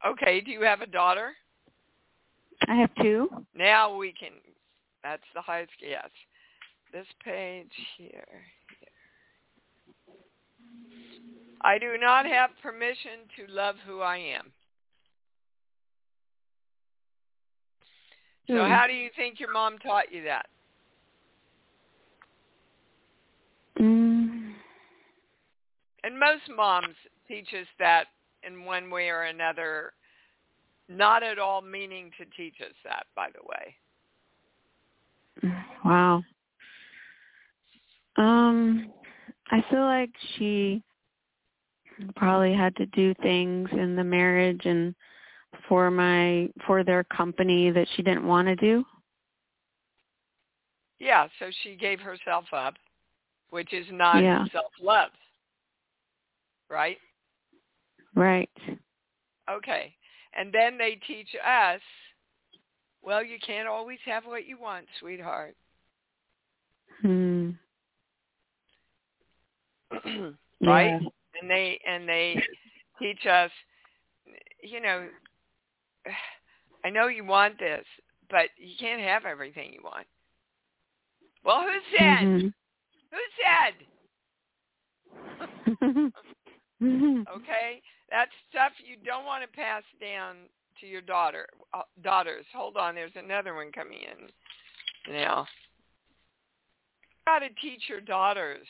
[0.06, 1.32] Okay, do you have a daughter?
[2.68, 3.28] I have two.
[3.54, 4.32] Now we can.
[5.02, 5.72] That's the highest.
[5.80, 6.08] Yes.
[6.92, 8.44] This page here.
[11.64, 14.52] I do not have permission to love who I am.
[18.48, 18.70] So Hmm.
[18.70, 20.46] how do you think your mom taught you that?
[23.80, 24.54] Mm,
[26.04, 26.94] And most moms
[27.26, 28.08] teach us that
[28.42, 29.94] in one way or another,
[30.88, 33.74] not at all meaning to teach us that, by the way.
[35.82, 36.22] Wow.
[38.16, 38.92] Um,
[39.50, 40.82] I feel like she
[42.16, 44.94] probably had to do things in the marriage and
[45.68, 48.84] for my for their company that she didn't want to do.
[50.98, 52.74] Yeah, so she gave herself up,
[53.50, 54.46] which is not Yeah.
[54.52, 55.10] self-love.
[56.70, 56.98] Right?
[58.14, 58.50] Right.
[59.48, 59.94] Okay.
[60.32, 61.80] And then they teach us,
[63.02, 65.56] well, you can't always have what you want, sweetheart.
[67.02, 67.50] Hmm.
[70.62, 71.00] right?
[71.02, 71.08] Yeah.
[71.44, 72.42] And they and they
[72.98, 73.50] teach us,
[74.62, 75.06] you know,
[76.86, 77.84] I know you want this,
[78.30, 80.06] but you can't have everything you want.
[81.44, 82.26] Well, who said?
[82.26, 82.54] Mhm.
[83.10, 83.74] Who said?
[86.80, 87.80] Okay,
[88.10, 90.36] that's stuff you don't want to pass down
[90.80, 92.44] to your daughter uh, daughters.
[92.54, 95.46] Hold on, there's another one coming in now.
[97.02, 98.66] You got to teach your daughters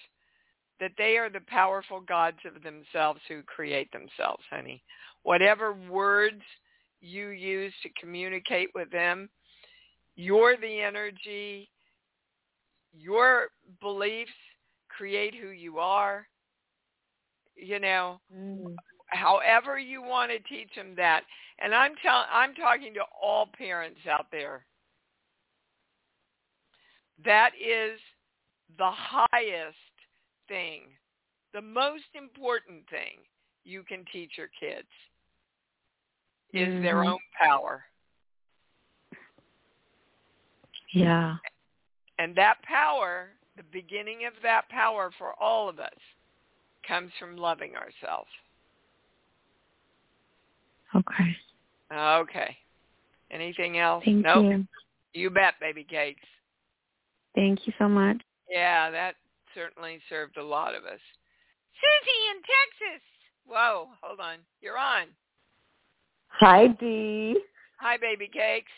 [0.85, 4.83] that they are the powerful gods of themselves who create themselves, honey.
[5.23, 6.42] Whatever words
[7.01, 9.31] you use to communicate with them,
[10.14, 11.70] you're the energy,
[12.92, 13.47] your
[13.81, 14.31] beliefs
[14.90, 16.27] create who you are.
[17.57, 18.75] You know, mm-hmm.
[19.07, 21.23] however you want to teach them that.
[21.61, 24.66] And I'm telling, I'm talking to all parents out there.
[27.25, 27.99] That is
[28.77, 29.79] the highest
[30.48, 30.83] thing,
[31.52, 33.18] the most important thing
[33.64, 34.88] you can teach your kids
[36.52, 37.12] is their Mhm.
[37.12, 37.87] own power.
[40.90, 41.38] Yeah.
[42.18, 45.98] And that power, the beginning of that power for all of us
[46.85, 48.30] comes from loving ourselves.
[50.94, 51.37] Okay.
[51.90, 52.57] Okay.
[53.30, 54.04] Anything else?
[54.04, 54.44] Thank nope.
[54.44, 54.68] you.
[55.12, 56.26] You bet, baby cakes.
[57.35, 58.20] Thank you so much.
[58.48, 59.16] Yeah, that
[59.54, 61.00] certainly served a lot of us.
[61.80, 63.02] Susie in Texas.
[63.46, 64.38] Whoa, hold on.
[64.60, 65.06] You're on.
[66.28, 67.36] Hi, Dee.
[67.78, 68.72] Hi, baby cakes.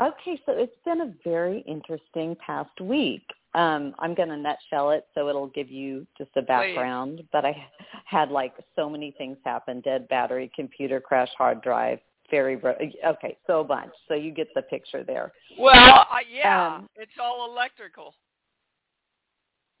[0.00, 3.22] Okay, so it's been a very interesting past week.
[3.54, 7.22] Um, I'm going to nutshell it so it'll give you just a background.
[7.32, 7.54] But I
[8.04, 12.56] had like so many things happen: dead battery, computer crash, hard drive, ferry.
[12.56, 13.92] Bro- okay, so a bunch.
[14.08, 15.32] So you get the picture there.
[15.58, 18.14] Well, uh, yeah, Um, it's all electrical.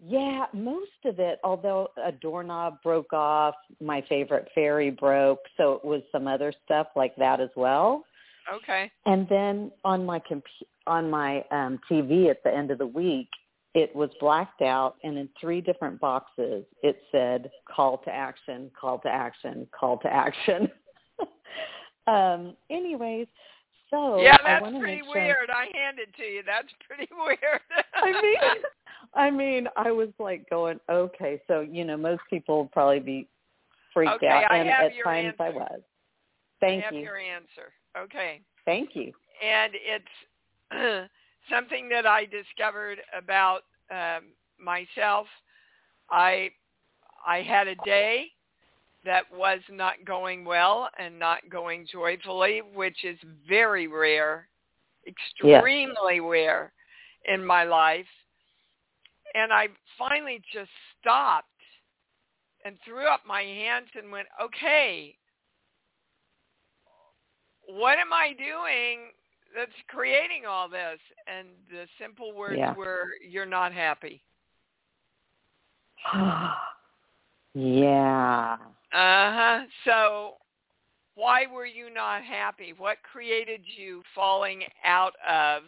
[0.06, 5.84] Yeah, most of it, although a doorknob broke off, my favorite fairy broke, so it
[5.84, 8.04] was some other stuff like that as well.
[8.52, 8.90] Okay.
[9.06, 10.44] And then on my comp-
[10.86, 13.28] on my um, TV at the end of the week,
[13.74, 18.98] it was blacked out, and in three different boxes it said "Call to action, call
[19.00, 20.70] to action, call to action."
[22.06, 23.26] um, anyways,
[23.90, 25.14] so yeah, that's pretty sure.
[25.14, 25.50] weird.
[25.50, 26.42] I hand it to you.
[26.44, 27.60] That's pretty weird.
[27.94, 28.62] I mean,
[29.14, 33.28] I mean, I was like going, okay, so you know, most people would probably be
[33.92, 35.58] freaked Okay, out, I and have at your times I answer.
[35.58, 35.80] was.
[36.62, 37.72] I Thank have you, your answer.
[37.96, 38.40] Okay.
[38.64, 39.12] thank you.
[39.44, 41.10] and it's
[41.50, 44.24] something that I discovered about um,
[44.58, 45.26] myself.
[46.10, 46.50] I
[47.26, 48.26] I had a day
[49.04, 54.48] that was not going well and not going joyfully, which is very rare,
[55.06, 56.72] extremely rare
[57.26, 58.06] in my life.
[59.34, 59.68] And I
[59.98, 60.70] finally just
[61.00, 61.48] stopped
[62.64, 65.16] and threw up my hands and went, okay,
[67.66, 69.10] what am I doing
[69.54, 70.98] that's creating all this?
[71.26, 72.74] And the simple words Yeah.
[72.74, 74.22] were, you're not happy.
[77.54, 78.56] yeah.
[78.92, 79.60] Uh-huh.
[79.84, 80.34] So
[81.14, 82.72] why were you not happy?
[82.76, 85.62] What created you falling out of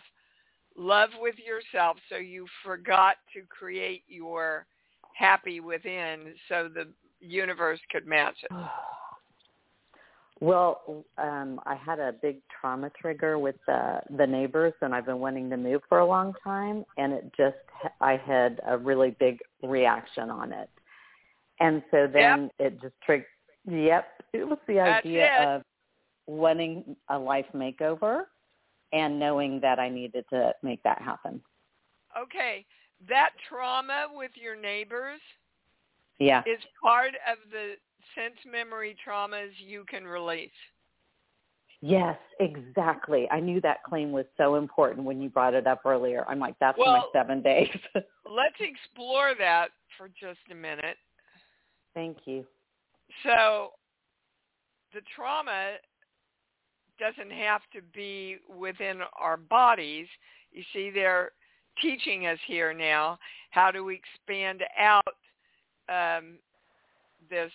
[0.76, 4.66] love with yourself so you forgot to create your
[5.14, 6.86] happy within so the
[7.20, 8.50] universe could match it?
[10.40, 15.18] Well, um, I had a big trauma trigger with the the neighbors, and I've been
[15.18, 17.56] wanting to move for a long time, and it just
[18.02, 20.68] I had a really big reaction on it,
[21.60, 23.27] and so then it just triggered.
[23.66, 25.48] Yep, it was the That's idea it.
[25.48, 25.62] of
[26.27, 28.24] wanting a life makeover,
[28.92, 31.40] and knowing that I needed to make that happen.
[32.16, 32.64] Okay.
[33.08, 35.20] That trauma with your neighbors
[36.18, 36.42] Yeah.
[36.46, 37.76] is part of the
[38.14, 40.50] sense memory traumas you can release.
[41.82, 43.28] Yes, exactly.
[43.30, 46.24] I knew that claim was so important when you brought it up earlier.
[46.26, 47.68] I'm like, that's my seven days.
[48.24, 50.96] Let's explore that for just a minute.
[51.94, 52.46] Thank you.
[53.22, 53.72] So
[54.94, 55.74] the trauma
[56.99, 60.07] doesn't have to be within our bodies.
[60.53, 61.33] You see, they're
[61.81, 63.19] teaching us here now
[63.51, 65.03] how to expand out
[65.88, 66.38] um,
[67.31, 67.53] this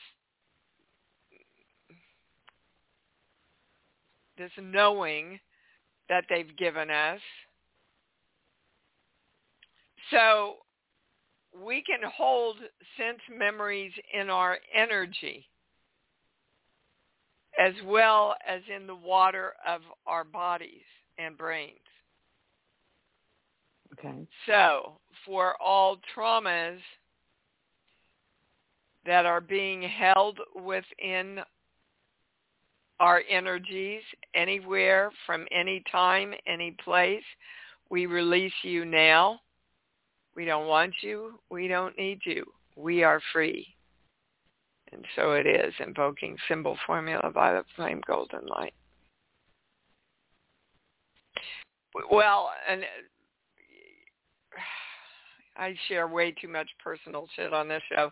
[4.38, 5.39] this knowing
[6.10, 7.20] that they've given us.
[10.10, 10.56] So
[11.64, 12.58] we can hold
[12.98, 15.46] sense memories in our energy
[17.60, 20.84] as well as in the water of our bodies
[21.18, 21.78] and brains.
[23.93, 24.26] Okay.
[24.47, 24.93] So
[25.26, 26.80] for all traumas
[29.06, 31.39] that are being held within
[32.99, 34.02] our energies
[34.36, 37.24] anywhere from any time, any place,
[37.89, 39.39] we release you now.
[40.36, 41.39] We don't want you.
[41.49, 42.45] We don't need you.
[42.76, 43.68] We are free.
[44.94, 48.74] And so it is, invoking symbol formula by the flame golden light.
[52.12, 52.86] Well, and uh,
[55.62, 58.12] I share way too much personal shit on this show,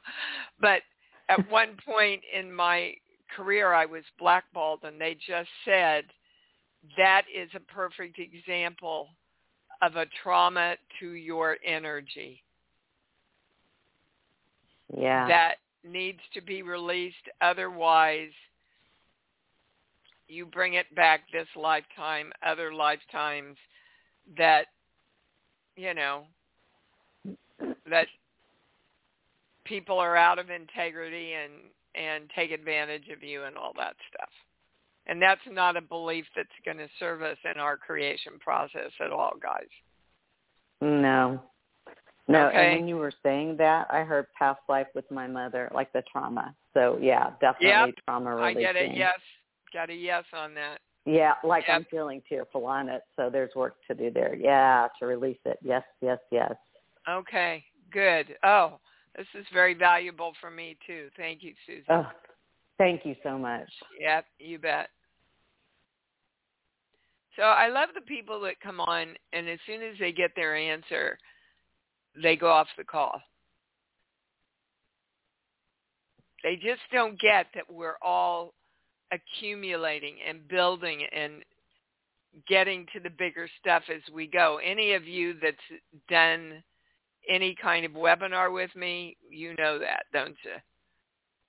[0.59, 0.81] but
[1.29, 2.93] at one point in my
[3.35, 6.05] career, I was blackballed, and they just said
[6.97, 9.09] that is a perfect example
[9.81, 12.43] of a trauma to your energy.
[14.95, 15.27] Yeah.
[15.27, 17.15] That needs to be released.
[17.41, 18.31] Otherwise,
[20.27, 23.57] you bring it back this lifetime, other lifetimes
[24.37, 24.67] that,
[25.75, 26.23] you know,
[27.89, 28.07] that
[29.65, 31.53] people are out of integrity and
[31.95, 34.29] and take advantage of you and all that stuff.
[35.07, 39.11] And that's not a belief that's going to serve us in our creation process at
[39.11, 39.67] all, guys.
[40.81, 41.41] No.
[42.29, 42.57] No, okay.
[42.57, 46.03] and when you were saying that, I heard past life with my mother, like the
[46.11, 46.55] trauma.
[46.75, 47.89] So yeah, definitely yep.
[48.05, 48.57] trauma releasing.
[48.57, 48.95] I get it.
[48.95, 49.19] Yes,
[49.73, 50.77] got a yes on that.
[51.05, 51.77] Yeah, like yep.
[51.77, 53.01] I'm feeling tearful on it.
[53.15, 54.35] So there's work to do there.
[54.35, 55.57] Yeah, to release it.
[55.63, 56.53] Yes, yes, yes.
[57.09, 58.35] Okay, good.
[58.43, 58.79] Oh,
[59.17, 61.09] this is very valuable for me too.
[61.17, 61.85] Thank you, Susan.
[61.89, 62.05] Oh,
[62.77, 63.69] thank you so much.
[63.99, 64.89] Yep, you bet.
[67.35, 70.55] So I love the people that come on and as soon as they get their
[70.55, 71.17] answer,
[72.21, 73.21] they go off the call.
[76.43, 78.53] They just don't get that we're all
[79.11, 81.43] accumulating and building and
[82.47, 84.59] getting to the bigger stuff as we go.
[84.63, 85.57] Any of you that's
[86.09, 86.63] done
[87.29, 90.51] any kind of webinar with me, you know that, don't you?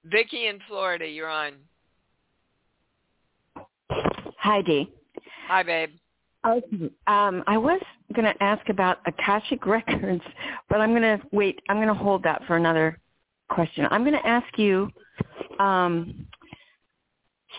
[0.05, 1.55] Vicki in Florida, you're on.
[4.39, 4.91] Hi, Dee.
[5.47, 5.91] Hi, babe.
[6.47, 6.91] Okay.
[7.07, 7.81] Um, I was
[8.15, 10.23] going to ask about Akashic Records,
[10.69, 11.61] but I'm going to wait.
[11.69, 12.99] I'm going to hold that for another
[13.49, 13.87] question.
[13.91, 14.91] I'm going to ask you,
[15.59, 16.27] um,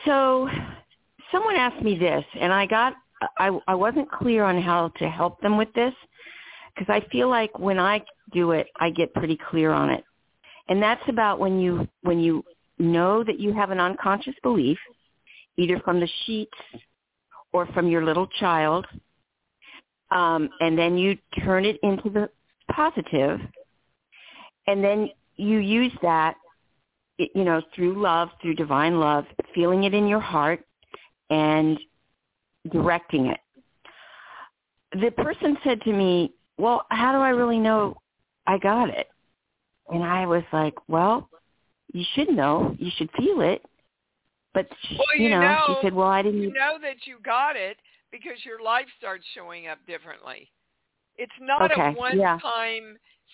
[0.06, 0.50] so
[1.32, 2.94] someone asked me this, and I got,
[3.38, 5.94] I, I wasn't clear on how to help them with this
[6.74, 8.02] because I feel like when I
[8.34, 10.04] do it, I get pretty clear on it.
[10.70, 12.44] And that's about when you, when you
[12.80, 14.80] know that you have an unconscious belief,
[15.58, 16.58] either from the sheets
[17.54, 18.86] or from your little child,
[20.12, 22.30] um, and then you turn it into the
[22.72, 23.40] positive,
[24.68, 26.36] and then you use that,
[27.18, 30.64] you know, through love, through divine love, feeling it in your heart,
[31.30, 31.80] and
[32.72, 33.40] directing it.
[34.94, 37.96] The person said to me, well, how do I really know
[38.46, 39.08] I got it?
[39.90, 41.30] And I was like, well,
[41.94, 42.76] you should know.
[42.78, 43.64] You should feel it.
[44.54, 47.06] But she, well, you, you know, know, she said, "Well, I didn't." You know that
[47.06, 47.78] you got it
[48.12, 50.50] because your life starts showing up differently.
[51.18, 51.90] It's not okay.
[51.90, 52.40] a one-time yeah.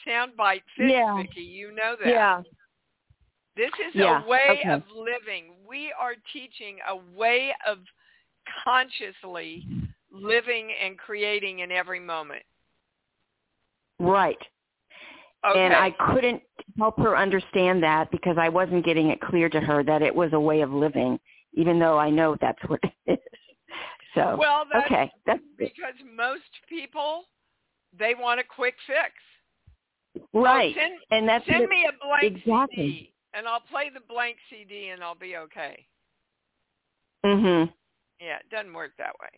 [0.08, 1.18] soundbite fix, yeah.
[1.18, 1.42] Vicki.
[1.42, 2.10] You know that.
[2.10, 2.42] Yeah.
[3.56, 4.24] This is yeah.
[4.24, 4.70] a way okay.
[4.70, 5.54] of living.
[5.68, 7.80] We are teaching a way of
[8.64, 9.66] consciously
[10.12, 12.44] living and creating in every moment.
[14.00, 14.38] Right.
[15.46, 15.60] Okay.
[15.60, 16.42] And I couldn't
[16.78, 20.34] help her understand that because I wasn't getting it clear to her that it was
[20.34, 21.20] a way of living,
[21.54, 23.18] even though I know that's what it is.
[24.16, 27.26] So well, that's okay, that's because most people
[27.98, 29.14] they want a quick fix.
[30.34, 32.76] Right, so send, and that's send me a blank exactly.
[32.76, 35.86] CD, and I'll play the blank CD, and I'll be okay.
[37.24, 37.72] Mhm.
[38.20, 39.30] Yeah, it doesn't work that way.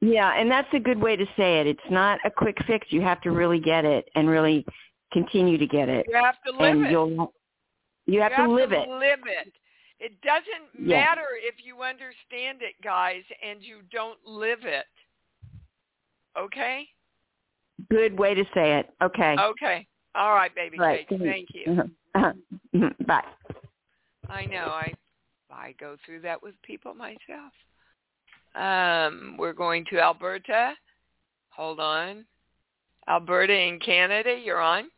[0.00, 1.66] Yeah, and that's a good way to say it.
[1.66, 2.86] It's not a quick fix.
[2.90, 4.64] You have to really get it and really
[5.12, 6.06] continue to get it.
[6.08, 6.90] You have to live and it.
[6.90, 7.32] You'll,
[8.06, 8.88] you have, you have to live to it.
[8.88, 9.52] Live it.
[10.00, 11.00] It doesn't Yeah.
[11.00, 14.86] matter if you understand it, guys, and you don't live it.
[16.38, 16.88] Okay?
[17.90, 18.90] Good way to say it.
[19.02, 19.36] Okay.
[19.38, 19.86] Okay.
[20.14, 21.08] All right, baby Right.
[21.08, 21.18] cake.
[21.20, 21.82] Thank you.
[22.14, 22.32] Uh-huh.
[23.06, 23.24] Bye.
[24.28, 24.66] I know.
[24.66, 24.92] I
[25.50, 27.52] I go through that with people myself.
[28.54, 30.74] Um, we're going to Alberta.
[31.50, 32.26] Hold on.
[33.08, 34.90] Alberta in Canada, you're on.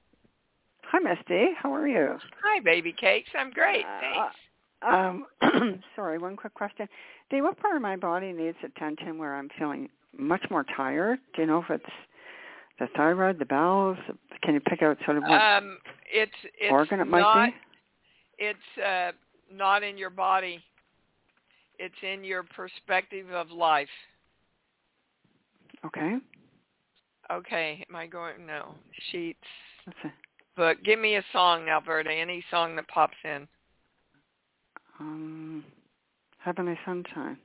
[0.91, 1.51] Hi, Misty.
[1.57, 2.17] How are you?
[2.43, 3.31] Hi, baby cakes.
[3.39, 3.85] I'm great.
[4.01, 4.35] Thanks.
[4.83, 6.89] Uh, um, sorry, one quick question.
[7.31, 9.89] Dee, what part of my body needs attention where I'm feeling
[10.19, 11.21] much more tired?
[11.37, 11.85] Do you know if it's
[12.81, 13.99] the thyroid, the bowels?
[14.43, 15.79] Can you pick out sort of what um,
[16.13, 17.55] it's, it's organ it might not, be?
[18.39, 19.13] It's uh,
[19.55, 20.61] not in your body.
[21.79, 23.89] It's in your perspective of life.
[25.87, 26.17] Okay.
[27.31, 27.85] Okay.
[27.89, 28.45] Am I going?
[28.45, 28.75] No.
[29.13, 29.39] Sheets.
[29.87, 30.11] That's it.
[30.57, 32.11] But give me a song, Alberta.
[32.11, 33.47] Any song that pops in.
[34.99, 35.65] Um,
[36.39, 37.39] Heavenly Sunshine.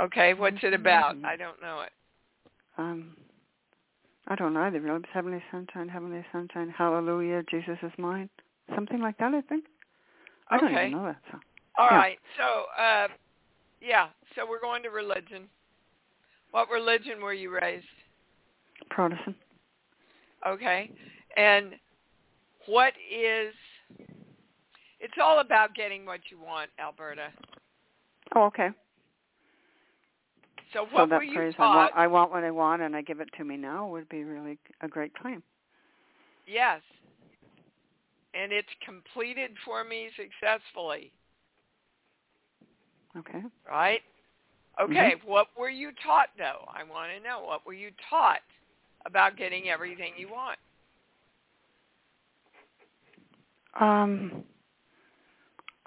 [0.00, 0.34] Okay.
[0.34, 1.16] What's it about?
[1.24, 1.92] I don't know it.
[2.78, 3.16] Um,
[4.28, 4.80] I don't know either.
[4.80, 8.30] Really, it's Heavenly Sunshine, Heavenly Sunshine, Hallelujah, Jesus is mine.
[8.74, 9.64] Something like that, I think.
[10.48, 11.40] I don't even know that song.
[11.76, 11.96] All Yeah.
[11.96, 12.18] right.
[12.36, 13.08] So, uh,
[13.80, 14.08] yeah.
[14.34, 15.48] So we're going to religion.
[16.52, 17.86] What religion were you raised?
[18.90, 19.36] Protestant.
[20.46, 20.90] Okay.
[21.36, 21.74] And
[22.66, 23.54] what is?
[25.00, 27.28] It's all about getting what you want, Alberta.
[28.34, 28.68] Oh, okay.
[30.72, 31.76] So so what that were you phrase, I taught?
[31.76, 34.24] want, I want what I want and I give it to me now would be
[34.24, 35.42] really a great claim.
[36.46, 36.80] Yes.
[38.34, 41.12] And it's completed for me successfully,
[43.18, 43.42] Okay.
[43.68, 44.00] right?
[44.80, 45.30] Okay, mm-hmm.
[45.30, 46.64] what were you taught though?
[46.68, 48.40] I want to know what were you taught
[49.04, 50.58] about getting everything you want?
[53.80, 54.44] Um,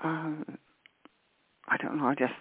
[0.03, 0.31] uh,
[1.67, 2.07] I don't know.
[2.07, 2.33] I just.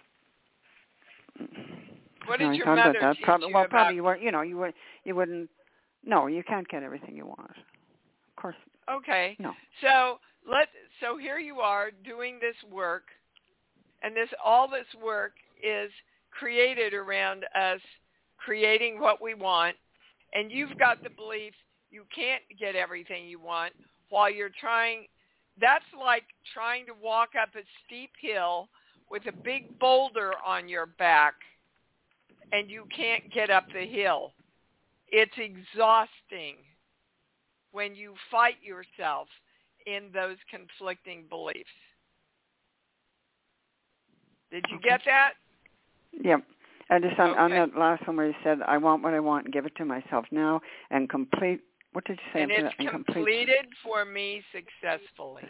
[2.27, 3.17] What did your mother that.
[3.17, 4.23] teach Probably, you well, about probably you weren't.
[4.23, 4.75] You know, you would.
[5.05, 5.51] You wouldn't.
[6.05, 7.51] No, you can't get everything you want.
[7.51, 8.57] Of course.
[8.91, 9.37] Okay.
[9.39, 9.53] No.
[9.83, 10.19] So
[10.51, 10.69] let
[11.01, 13.05] so here you are doing this work,
[14.03, 15.33] and this all this work
[15.63, 15.91] is
[16.31, 17.81] created around us
[18.37, 19.77] creating what we want,
[20.35, 21.55] and you've got the belief
[21.91, 23.73] you can't get everything you want
[24.11, 25.07] while you're trying.
[25.61, 28.69] That's like trying to walk up a steep hill
[29.11, 31.35] with a big boulder on your back,
[32.53, 34.33] and you can't get up the hill.
[35.09, 36.57] It's exhausting
[37.73, 39.29] when you fight yourself
[39.87, 41.69] in those conflicting beliefs.
[44.51, 45.33] Did you get that?
[46.23, 46.45] Yep.
[46.91, 49.47] I just on, on that last one where you said, "I want what I want
[49.47, 51.61] and give it to myself now," and complete.
[51.95, 52.43] What did you say?
[52.43, 52.75] and it's?
[52.91, 55.43] Completed for me successfully.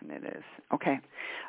[0.00, 0.42] And it is
[0.74, 0.98] okay.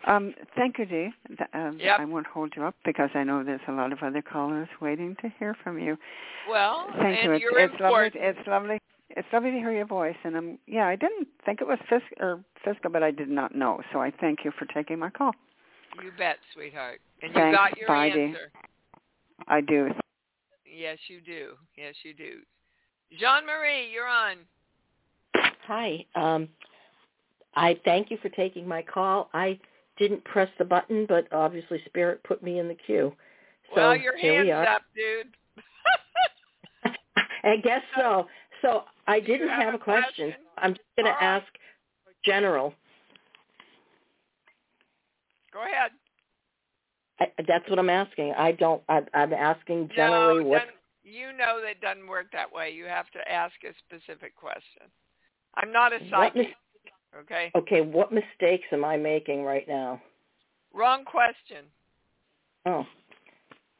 [0.05, 1.09] Um, thank you, Dee.
[1.53, 1.99] Um, Yep.
[1.99, 5.15] I won't hold you up because I know there's a lot of other callers waiting
[5.21, 5.97] to hear from you.
[6.47, 7.49] Well, Thank and you.
[7.57, 8.11] It's, it's lovely.
[8.13, 8.79] It's lovely.
[9.09, 10.15] It's lovely to hear your voice.
[10.23, 13.55] And um, yeah, I didn't think it was Fisk or Fiscal, but I did not
[13.55, 13.81] know.
[13.91, 15.31] So I thank you for taking my call.
[16.03, 17.01] You bet, sweetheart.
[17.23, 17.47] And Thanks.
[17.47, 18.21] you got your Bye, Dee.
[18.25, 18.51] answer.
[19.47, 19.89] I do.
[20.65, 21.53] Yes, you do.
[21.75, 22.41] Yes, you do.
[23.19, 24.37] Jean Marie, you're on.
[25.67, 26.05] Hi.
[26.15, 26.49] Um,
[27.55, 29.29] I thank you for taking my call.
[29.33, 29.59] I
[29.97, 33.13] didn't press the button, but obviously Spirit put me in the queue.
[33.75, 34.65] So well, your here we are.
[34.67, 35.27] up, dude.
[37.43, 38.27] I guess so.
[38.61, 40.03] So I Do didn't have have a question.
[40.29, 40.33] question?
[40.57, 41.45] I'm just going to ask
[42.25, 42.73] general.
[45.53, 45.91] Go ahead.
[47.19, 48.33] I, that's what I'm asking.
[48.37, 48.81] I don't.
[48.89, 50.59] I, I'm asking generally no, what.
[50.59, 50.75] doesn't-
[51.13, 52.71] you know that doesn't work that way.
[52.71, 54.83] You have to ask a specific question.
[55.55, 56.47] I'm not a psychic.
[57.17, 57.51] Okay.
[57.55, 60.01] Okay, what mistakes am I making right now?
[60.73, 61.65] Wrong question.
[62.65, 62.85] Oh,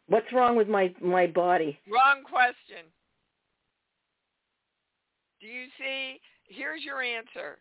[0.08, 1.80] what's wrong with my my body?
[1.92, 2.86] Wrong question.
[5.42, 6.20] Do you see?
[6.48, 7.58] Here's your answer.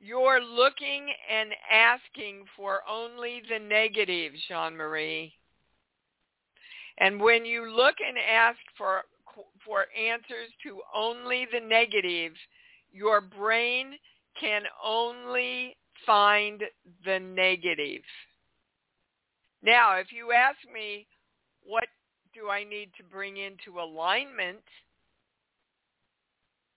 [0.00, 5.32] You're looking and asking for only the negative, Jean-Marie.
[6.98, 9.02] And when you look and ask for
[9.64, 12.32] for answers to only the negative,
[12.92, 13.94] your brain
[14.40, 16.62] can only find
[17.04, 18.02] the negative.
[19.62, 21.06] Now, if you ask me,
[21.64, 21.84] what
[22.34, 24.62] do I need to bring into alignment?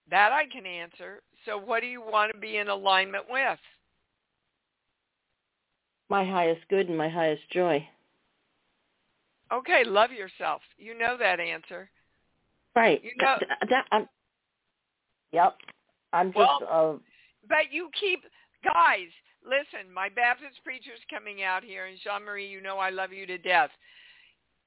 [0.09, 1.21] That I can answer.
[1.45, 3.59] So what do you want to be in alignment with?
[6.09, 7.87] My highest good and my highest joy.
[9.51, 10.61] Okay, love yourself.
[10.77, 11.89] You know that answer.
[12.75, 13.03] Right.
[13.03, 13.37] You know-
[13.91, 14.07] I'm,
[15.31, 15.57] yep.
[16.13, 16.37] I'm just.
[16.37, 16.99] Well- uh,
[17.49, 18.23] But you keep,
[18.63, 19.09] guys,
[19.45, 23.37] listen, my Baptist preacher's coming out here, and Jean-Marie, you know I love you to
[23.37, 23.71] death.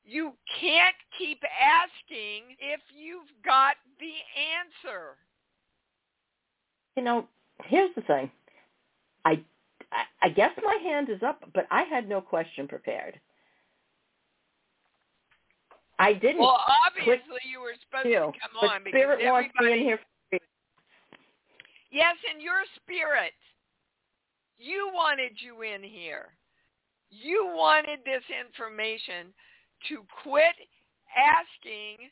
[0.04, 4.12] You can't keep asking if you've got the
[4.58, 5.16] answer.
[6.96, 7.26] you know,
[7.64, 8.30] here's the thing.
[9.24, 9.40] I,
[9.90, 13.18] I I guess my hand is up, but I had no question prepared.
[15.98, 16.40] I didn't.
[16.40, 20.00] Well, obviously you were supposed to come but on because Spirit wants me in here.
[21.90, 23.32] Yes, and your spirit.
[24.58, 26.34] You wanted you in here.
[27.10, 29.32] You wanted this information
[29.88, 30.54] to quit
[31.14, 32.10] asking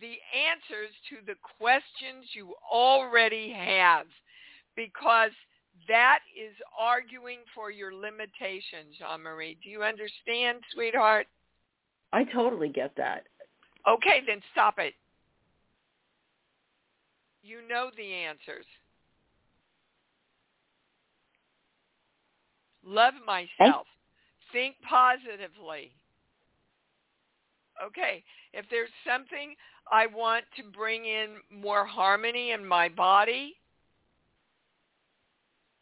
[0.00, 4.06] the answers to the questions you already have
[4.76, 5.30] because
[5.88, 9.58] that is arguing for your limitations, Jean-Marie.
[9.62, 11.26] Do you understand, sweetheart?
[12.12, 13.24] I totally get that.
[13.88, 14.94] Okay, then stop it.
[17.42, 18.66] You know the answers.
[22.84, 23.86] Love myself.
[24.52, 25.92] Think positively.
[27.84, 29.54] Okay, if there's something
[29.92, 33.54] I want to bring in more harmony in my body,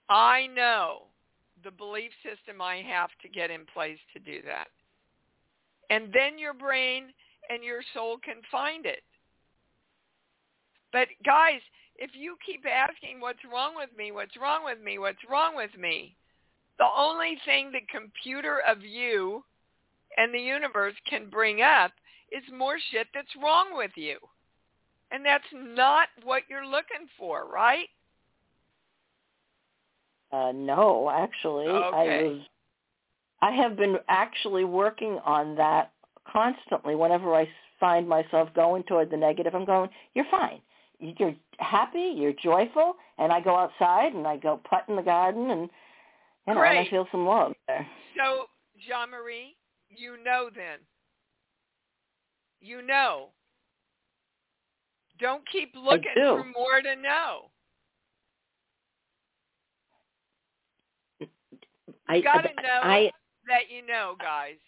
[0.09, 1.05] I know
[1.63, 4.69] the belief system I have to get in place to do that.
[5.91, 7.05] And then your brain
[7.51, 9.03] and your soul can find it.
[10.93, 11.61] But guys,
[11.97, 15.77] if you keep asking what's wrong with me, what's wrong with me, what's wrong with
[15.79, 16.17] me,
[16.79, 19.45] the only thing the computer of you
[20.17, 21.93] and the universe can bring up
[22.33, 24.19] is more shit that's wrong with you.
[25.11, 27.89] And that's not what you're looking for, right?
[30.33, 32.21] Uh, no, actually, Okay.
[32.21, 32.41] I was.
[33.45, 35.93] I have been actually working on that
[36.27, 36.95] constantly.
[36.95, 37.47] Whenever I
[37.79, 40.63] find myself going toward the negative, I'm going, "You're fine.
[40.99, 42.15] You're happy.
[42.17, 45.71] You're joyful." And I go outside and I go putt in the garden, and
[46.47, 47.87] you know, and I feel some love there.
[48.17, 49.57] So, Jean Marie,
[49.91, 50.79] you know then.
[52.61, 53.29] You know.
[55.19, 57.51] Don't keep looking for more to know.
[62.09, 63.11] I You gotta know I
[63.49, 64.61] that you know, guys.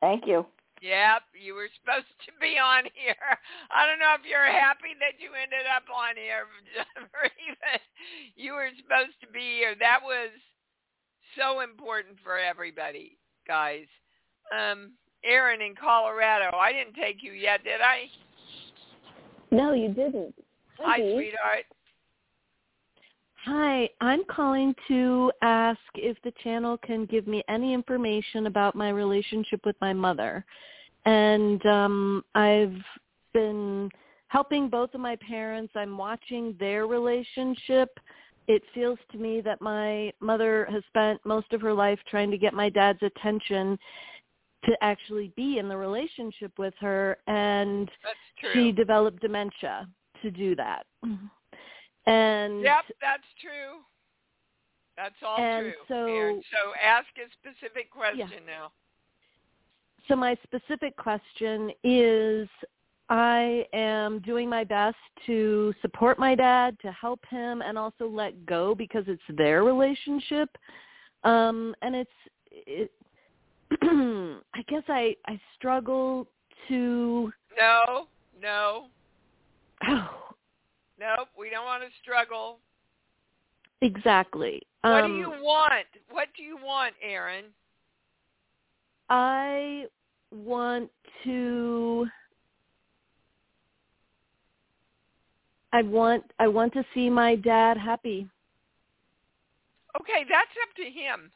[0.00, 0.46] thank you.
[0.82, 3.14] Yep, you were supposed to be on here.
[3.70, 6.50] I don't know if you're happy that you ended up on here,
[6.98, 7.80] Marie, but
[8.34, 9.78] you were supposed to be here.
[9.78, 10.34] That was
[11.38, 13.86] so important for everybody, guys.
[14.50, 16.50] Um, Aaron in Colorado.
[16.56, 18.10] I didn't take you yet, did I?
[19.54, 20.34] No, you didn't.
[20.78, 21.14] Hi, Dee.
[21.14, 21.64] sweetheart.
[23.44, 28.90] Hi, I'm calling to ask if the channel can give me any information about my
[28.90, 30.44] relationship with my mother.
[31.06, 32.76] And um I've
[33.34, 33.90] been
[34.28, 35.72] helping both of my parents.
[35.74, 37.88] I'm watching their relationship.
[38.46, 42.38] It feels to me that my mother has spent most of her life trying to
[42.38, 43.76] get my dad's attention
[44.66, 47.90] to actually be in the relationship with her and
[48.52, 49.88] she developed dementia
[50.22, 50.86] to do that.
[52.06, 53.80] And Yep, that's true.
[54.96, 55.84] That's all And true.
[55.88, 56.42] so- Aaron.
[56.50, 58.72] so ask a specific question now.
[60.08, 62.48] so my specific question is
[63.08, 64.96] I am doing my best
[65.26, 70.48] to support my dad, to help him and also let go because it's their relationship.
[71.24, 72.10] Um and it's
[72.50, 72.90] it
[73.82, 76.26] I guess I I struggle
[76.68, 78.06] to No,
[78.40, 78.88] no,
[79.88, 80.31] oh,
[81.02, 81.28] nope.
[81.38, 82.58] We don't want to struggle.
[83.80, 84.62] exactly.
[84.82, 85.86] What um, do you want?
[86.10, 87.44] What do you want, Aaron?
[89.08, 89.84] I
[90.30, 90.90] want
[91.24, 92.06] to
[95.72, 98.28] I want I want to see my dad happy.
[100.00, 101.30] Okay, that's up to him.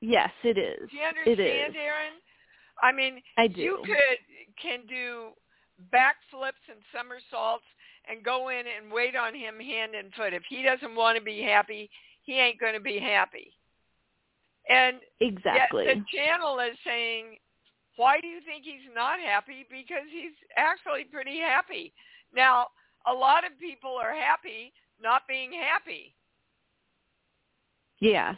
[0.00, 0.90] Yes, it is.
[0.90, 1.76] Do you understand.
[1.76, 2.14] Aaron?
[2.82, 4.18] I mean, I you could
[4.60, 5.30] can do
[5.92, 7.64] backflips and somersaults
[8.08, 10.32] and go in and wait on him hand and foot.
[10.32, 11.90] If he doesn't want to be happy,
[12.22, 13.52] he ain't going to be happy.
[14.68, 15.84] And Exactly.
[15.86, 17.36] the channel is saying,
[17.96, 19.66] why do you think he's not happy?
[19.70, 21.92] Because he's actually pretty happy.
[22.34, 22.68] Now,
[23.06, 26.14] a lot of people are happy not being happy.
[28.00, 28.36] Yes.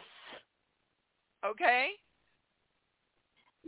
[1.44, 1.90] Okay?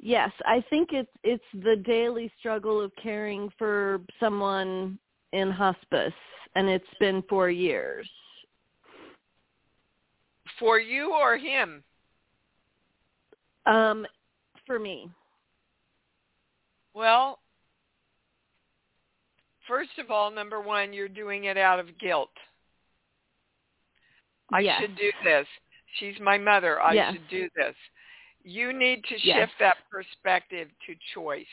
[0.01, 4.99] Yes, I think it's it's the daily struggle of caring for someone
[5.33, 6.12] in hospice
[6.55, 8.09] and it's been 4 years.
[10.59, 11.85] For you or him?
[13.66, 14.07] Um
[14.66, 15.11] for me.
[16.95, 17.39] Well,
[19.66, 22.31] first of all, number one, you're doing it out of guilt.
[24.53, 24.81] I Yes.
[24.81, 25.47] should do this.
[25.99, 26.81] She's my mother.
[26.81, 27.12] I Yes.
[27.12, 27.76] should do this.
[28.43, 29.49] You need to Yes.
[29.49, 31.47] shift that perspective to choice.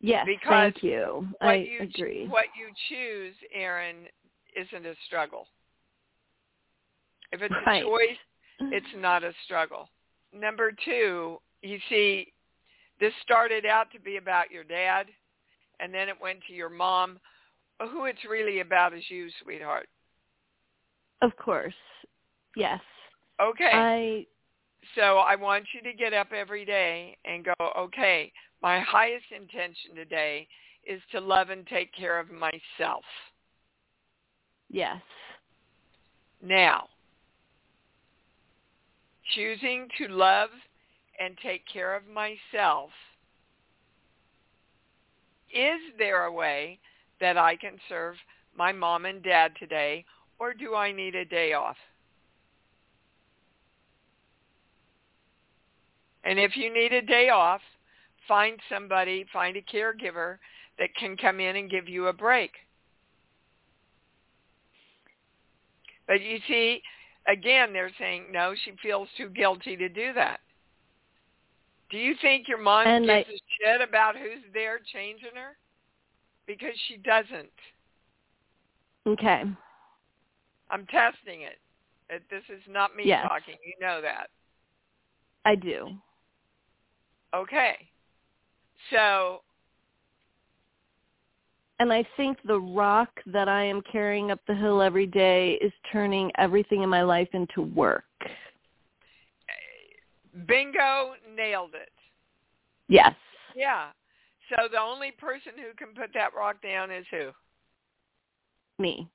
[0.00, 1.28] Yes, Because thank you.
[1.40, 2.26] What I you agree.
[2.28, 3.96] what you choose, Aaron,
[4.54, 5.46] isn't a struggle.
[7.32, 7.82] If it's right.
[7.82, 8.18] a choice,
[8.72, 9.88] it's not a struggle.
[10.32, 12.32] Number two, you see,
[13.00, 15.06] this started out to be about your dad,
[15.80, 17.18] and then it went to your mom.
[17.92, 19.88] Who it's really about is you, sweetheart.
[21.22, 21.74] Of course.
[22.56, 22.80] Yes.
[23.40, 23.70] Okay.
[23.72, 24.26] I
[24.94, 28.32] so I want you to get up every day and go, okay,
[28.62, 30.46] my highest intention today
[30.86, 33.04] is to love and take care of myself.
[34.70, 35.00] Yes.
[36.42, 36.88] Now,
[39.34, 40.50] choosing to love
[41.20, 42.90] and take care of myself,
[45.50, 46.78] is there a way
[47.20, 48.14] that I can serve
[48.56, 50.04] my mom and dad today,
[50.38, 51.76] or do I need a day off?
[56.24, 57.60] And if you need a day off,
[58.28, 60.36] find somebody, find a caregiver
[60.78, 62.52] that can come in and give you a break.
[66.06, 66.80] But you see,
[67.26, 70.40] again, they're saying, no, she feels too guilty to do that.
[71.90, 73.40] Do you think your mom And gives I- a
[73.78, 75.56] shit about who's there changing her?
[76.46, 77.52] Because she doesn't.
[79.06, 79.44] okay.
[80.70, 81.58] I'm testing it.
[82.30, 83.26] This is not me Yes.
[83.26, 83.56] talking.
[83.64, 84.28] You know that.
[85.44, 85.98] I do.
[87.34, 87.88] Okay.
[88.90, 89.42] So,
[91.80, 95.72] And I think the rock that I am carrying up the hill every day is
[95.92, 98.04] turning everything in my life into work.
[100.46, 101.92] bingo, nailed it.
[102.88, 103.14] Yes.
[103.54, 103.88] Yeah.
[104.48, 107.30] So the only person who can put that rock down is who?
[108.78, 109.08] Me.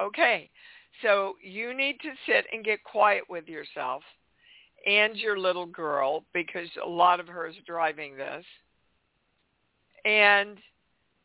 [0.00, 0.48] Okay.
[1.02, 4.02] So you need to sit and get quiet with yourself
[4.86, 8.44] and your little girl because a lot of her is driving this.
[10.04, 10.58] And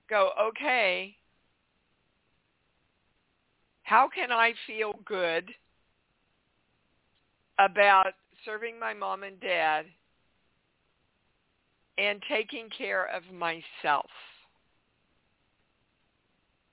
[0.10, 1.16] go, okay,
[3.84, 5.50] how can I feel good
[7.58, 8.14] about
[8.46, 9.86] serving my mom and dad
[11.98, 14.10] and taking care of myself?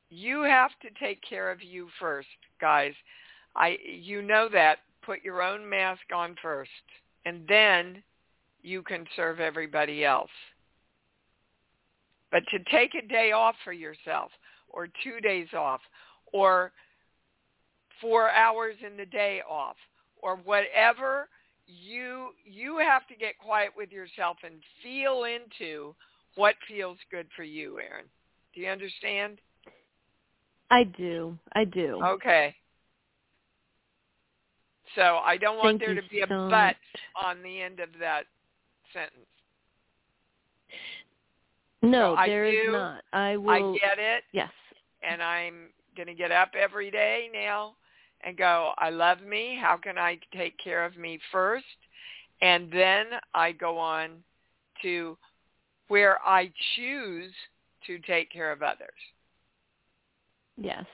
[0.08, 2.28] You have to take care of you first,
[2.60, 2.92] guys.
[3.56, 4.78] I you know that.
[5.02, 6.70] Put your own mask on first
[7.26, 8.02] and then
[8.62, 10.30] you can serve everybody else.
[12.30, 14.30] But to take a day off for yourself
[14.68, 15.80] or 2 days off
[16.32, 16.72] or
[18.00, 19.76] 4 hours in the day off
[20.18, 21.28] or whatever
[21.66, 25.94] you you have to get quiet with yourself and feel into
[26.36, 28.04] what feels good for you, Aaron.
[28.54, 29.38] Do you understand?
[30.70, 31.38] I do.
[31.54, 32.00] I do.
[32.04, 32.54] Okay.
[34.94, 36.76] So I don't want Thank there to be a but much.
[37.22, 38.24] on the end of that
[38.92, 39.26] sentence.
[41.90, 43.04] No, So I there is do- not.
[43.12, 43.74] I I will.
[43.74, 44.50] get it, Yes.
[45.02, 47.74] and I'm going to get up every day now
[48.22, 49.56] and go, I love me.
[49.60, 51.64] How can I take care of me first?
[52.42, 54.22] And then I go on
[54.82, 55.16] to
[55.88, 57.32] where I choose
[57.86, 58.88] to take care of others.
[60.56, 60.84] Yes.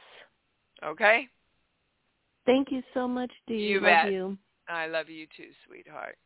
[0.84, 1.28] Okay?
[2.46, 3.54] Thank you so much, Dee.
[3.54, 4.12] You Love bet.
[4.12, 4.36] you.
[4.68, 6.18] I love you too, sweetheart.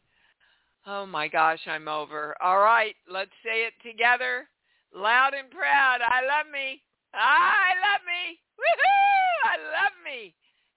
[0.87, 2.35] Oh my gosh, I'm over.
[2.43, 4.49] All right, let's say it together,
[4.95, 5.99] loud and proud.
[6.03, 6.83] I love me.
[7.15, 8.39] I love me.
[8.59, 9.51] Woohoo!
[9.51, 10.35] I love me.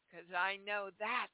[0.10, 1.32] Because I know that's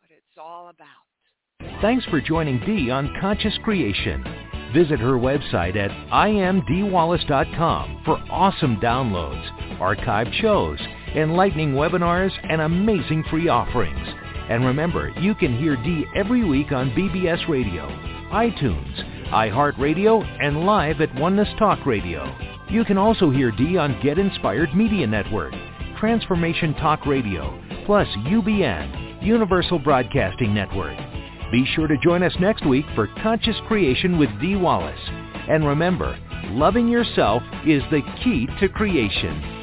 [0.00, 1.80] what it's all about.
[1.80, 4.24] Thanks for joining Dee on Conscious Creation.
[4.72, 10.78] Visit her website at iamdeewallace.com for awesome downloads, archived shows,
[11.14, 14.08] enlightening webinars, and amazing free offerings.
[14.48, 17.86] And remember, you can hear Dee every week on BBS Radio,
[18.32, 22.24] iTunes, iHeartRadio, and live at Oneness Talk Radio.
[22.70, 25.54] You can also hear Dee on Get Inspired Media Network,
[25.98, 30.96] Transformation Talk Radio, plus UBN, Universal Broadcasting Network.
[31.50, 35.00] Be sure to join us next week for Conscious Creation with Dee Wallace.
[35.48, 36.18] And remember,
[36.50, 39.61] loving yourself is the key to creation.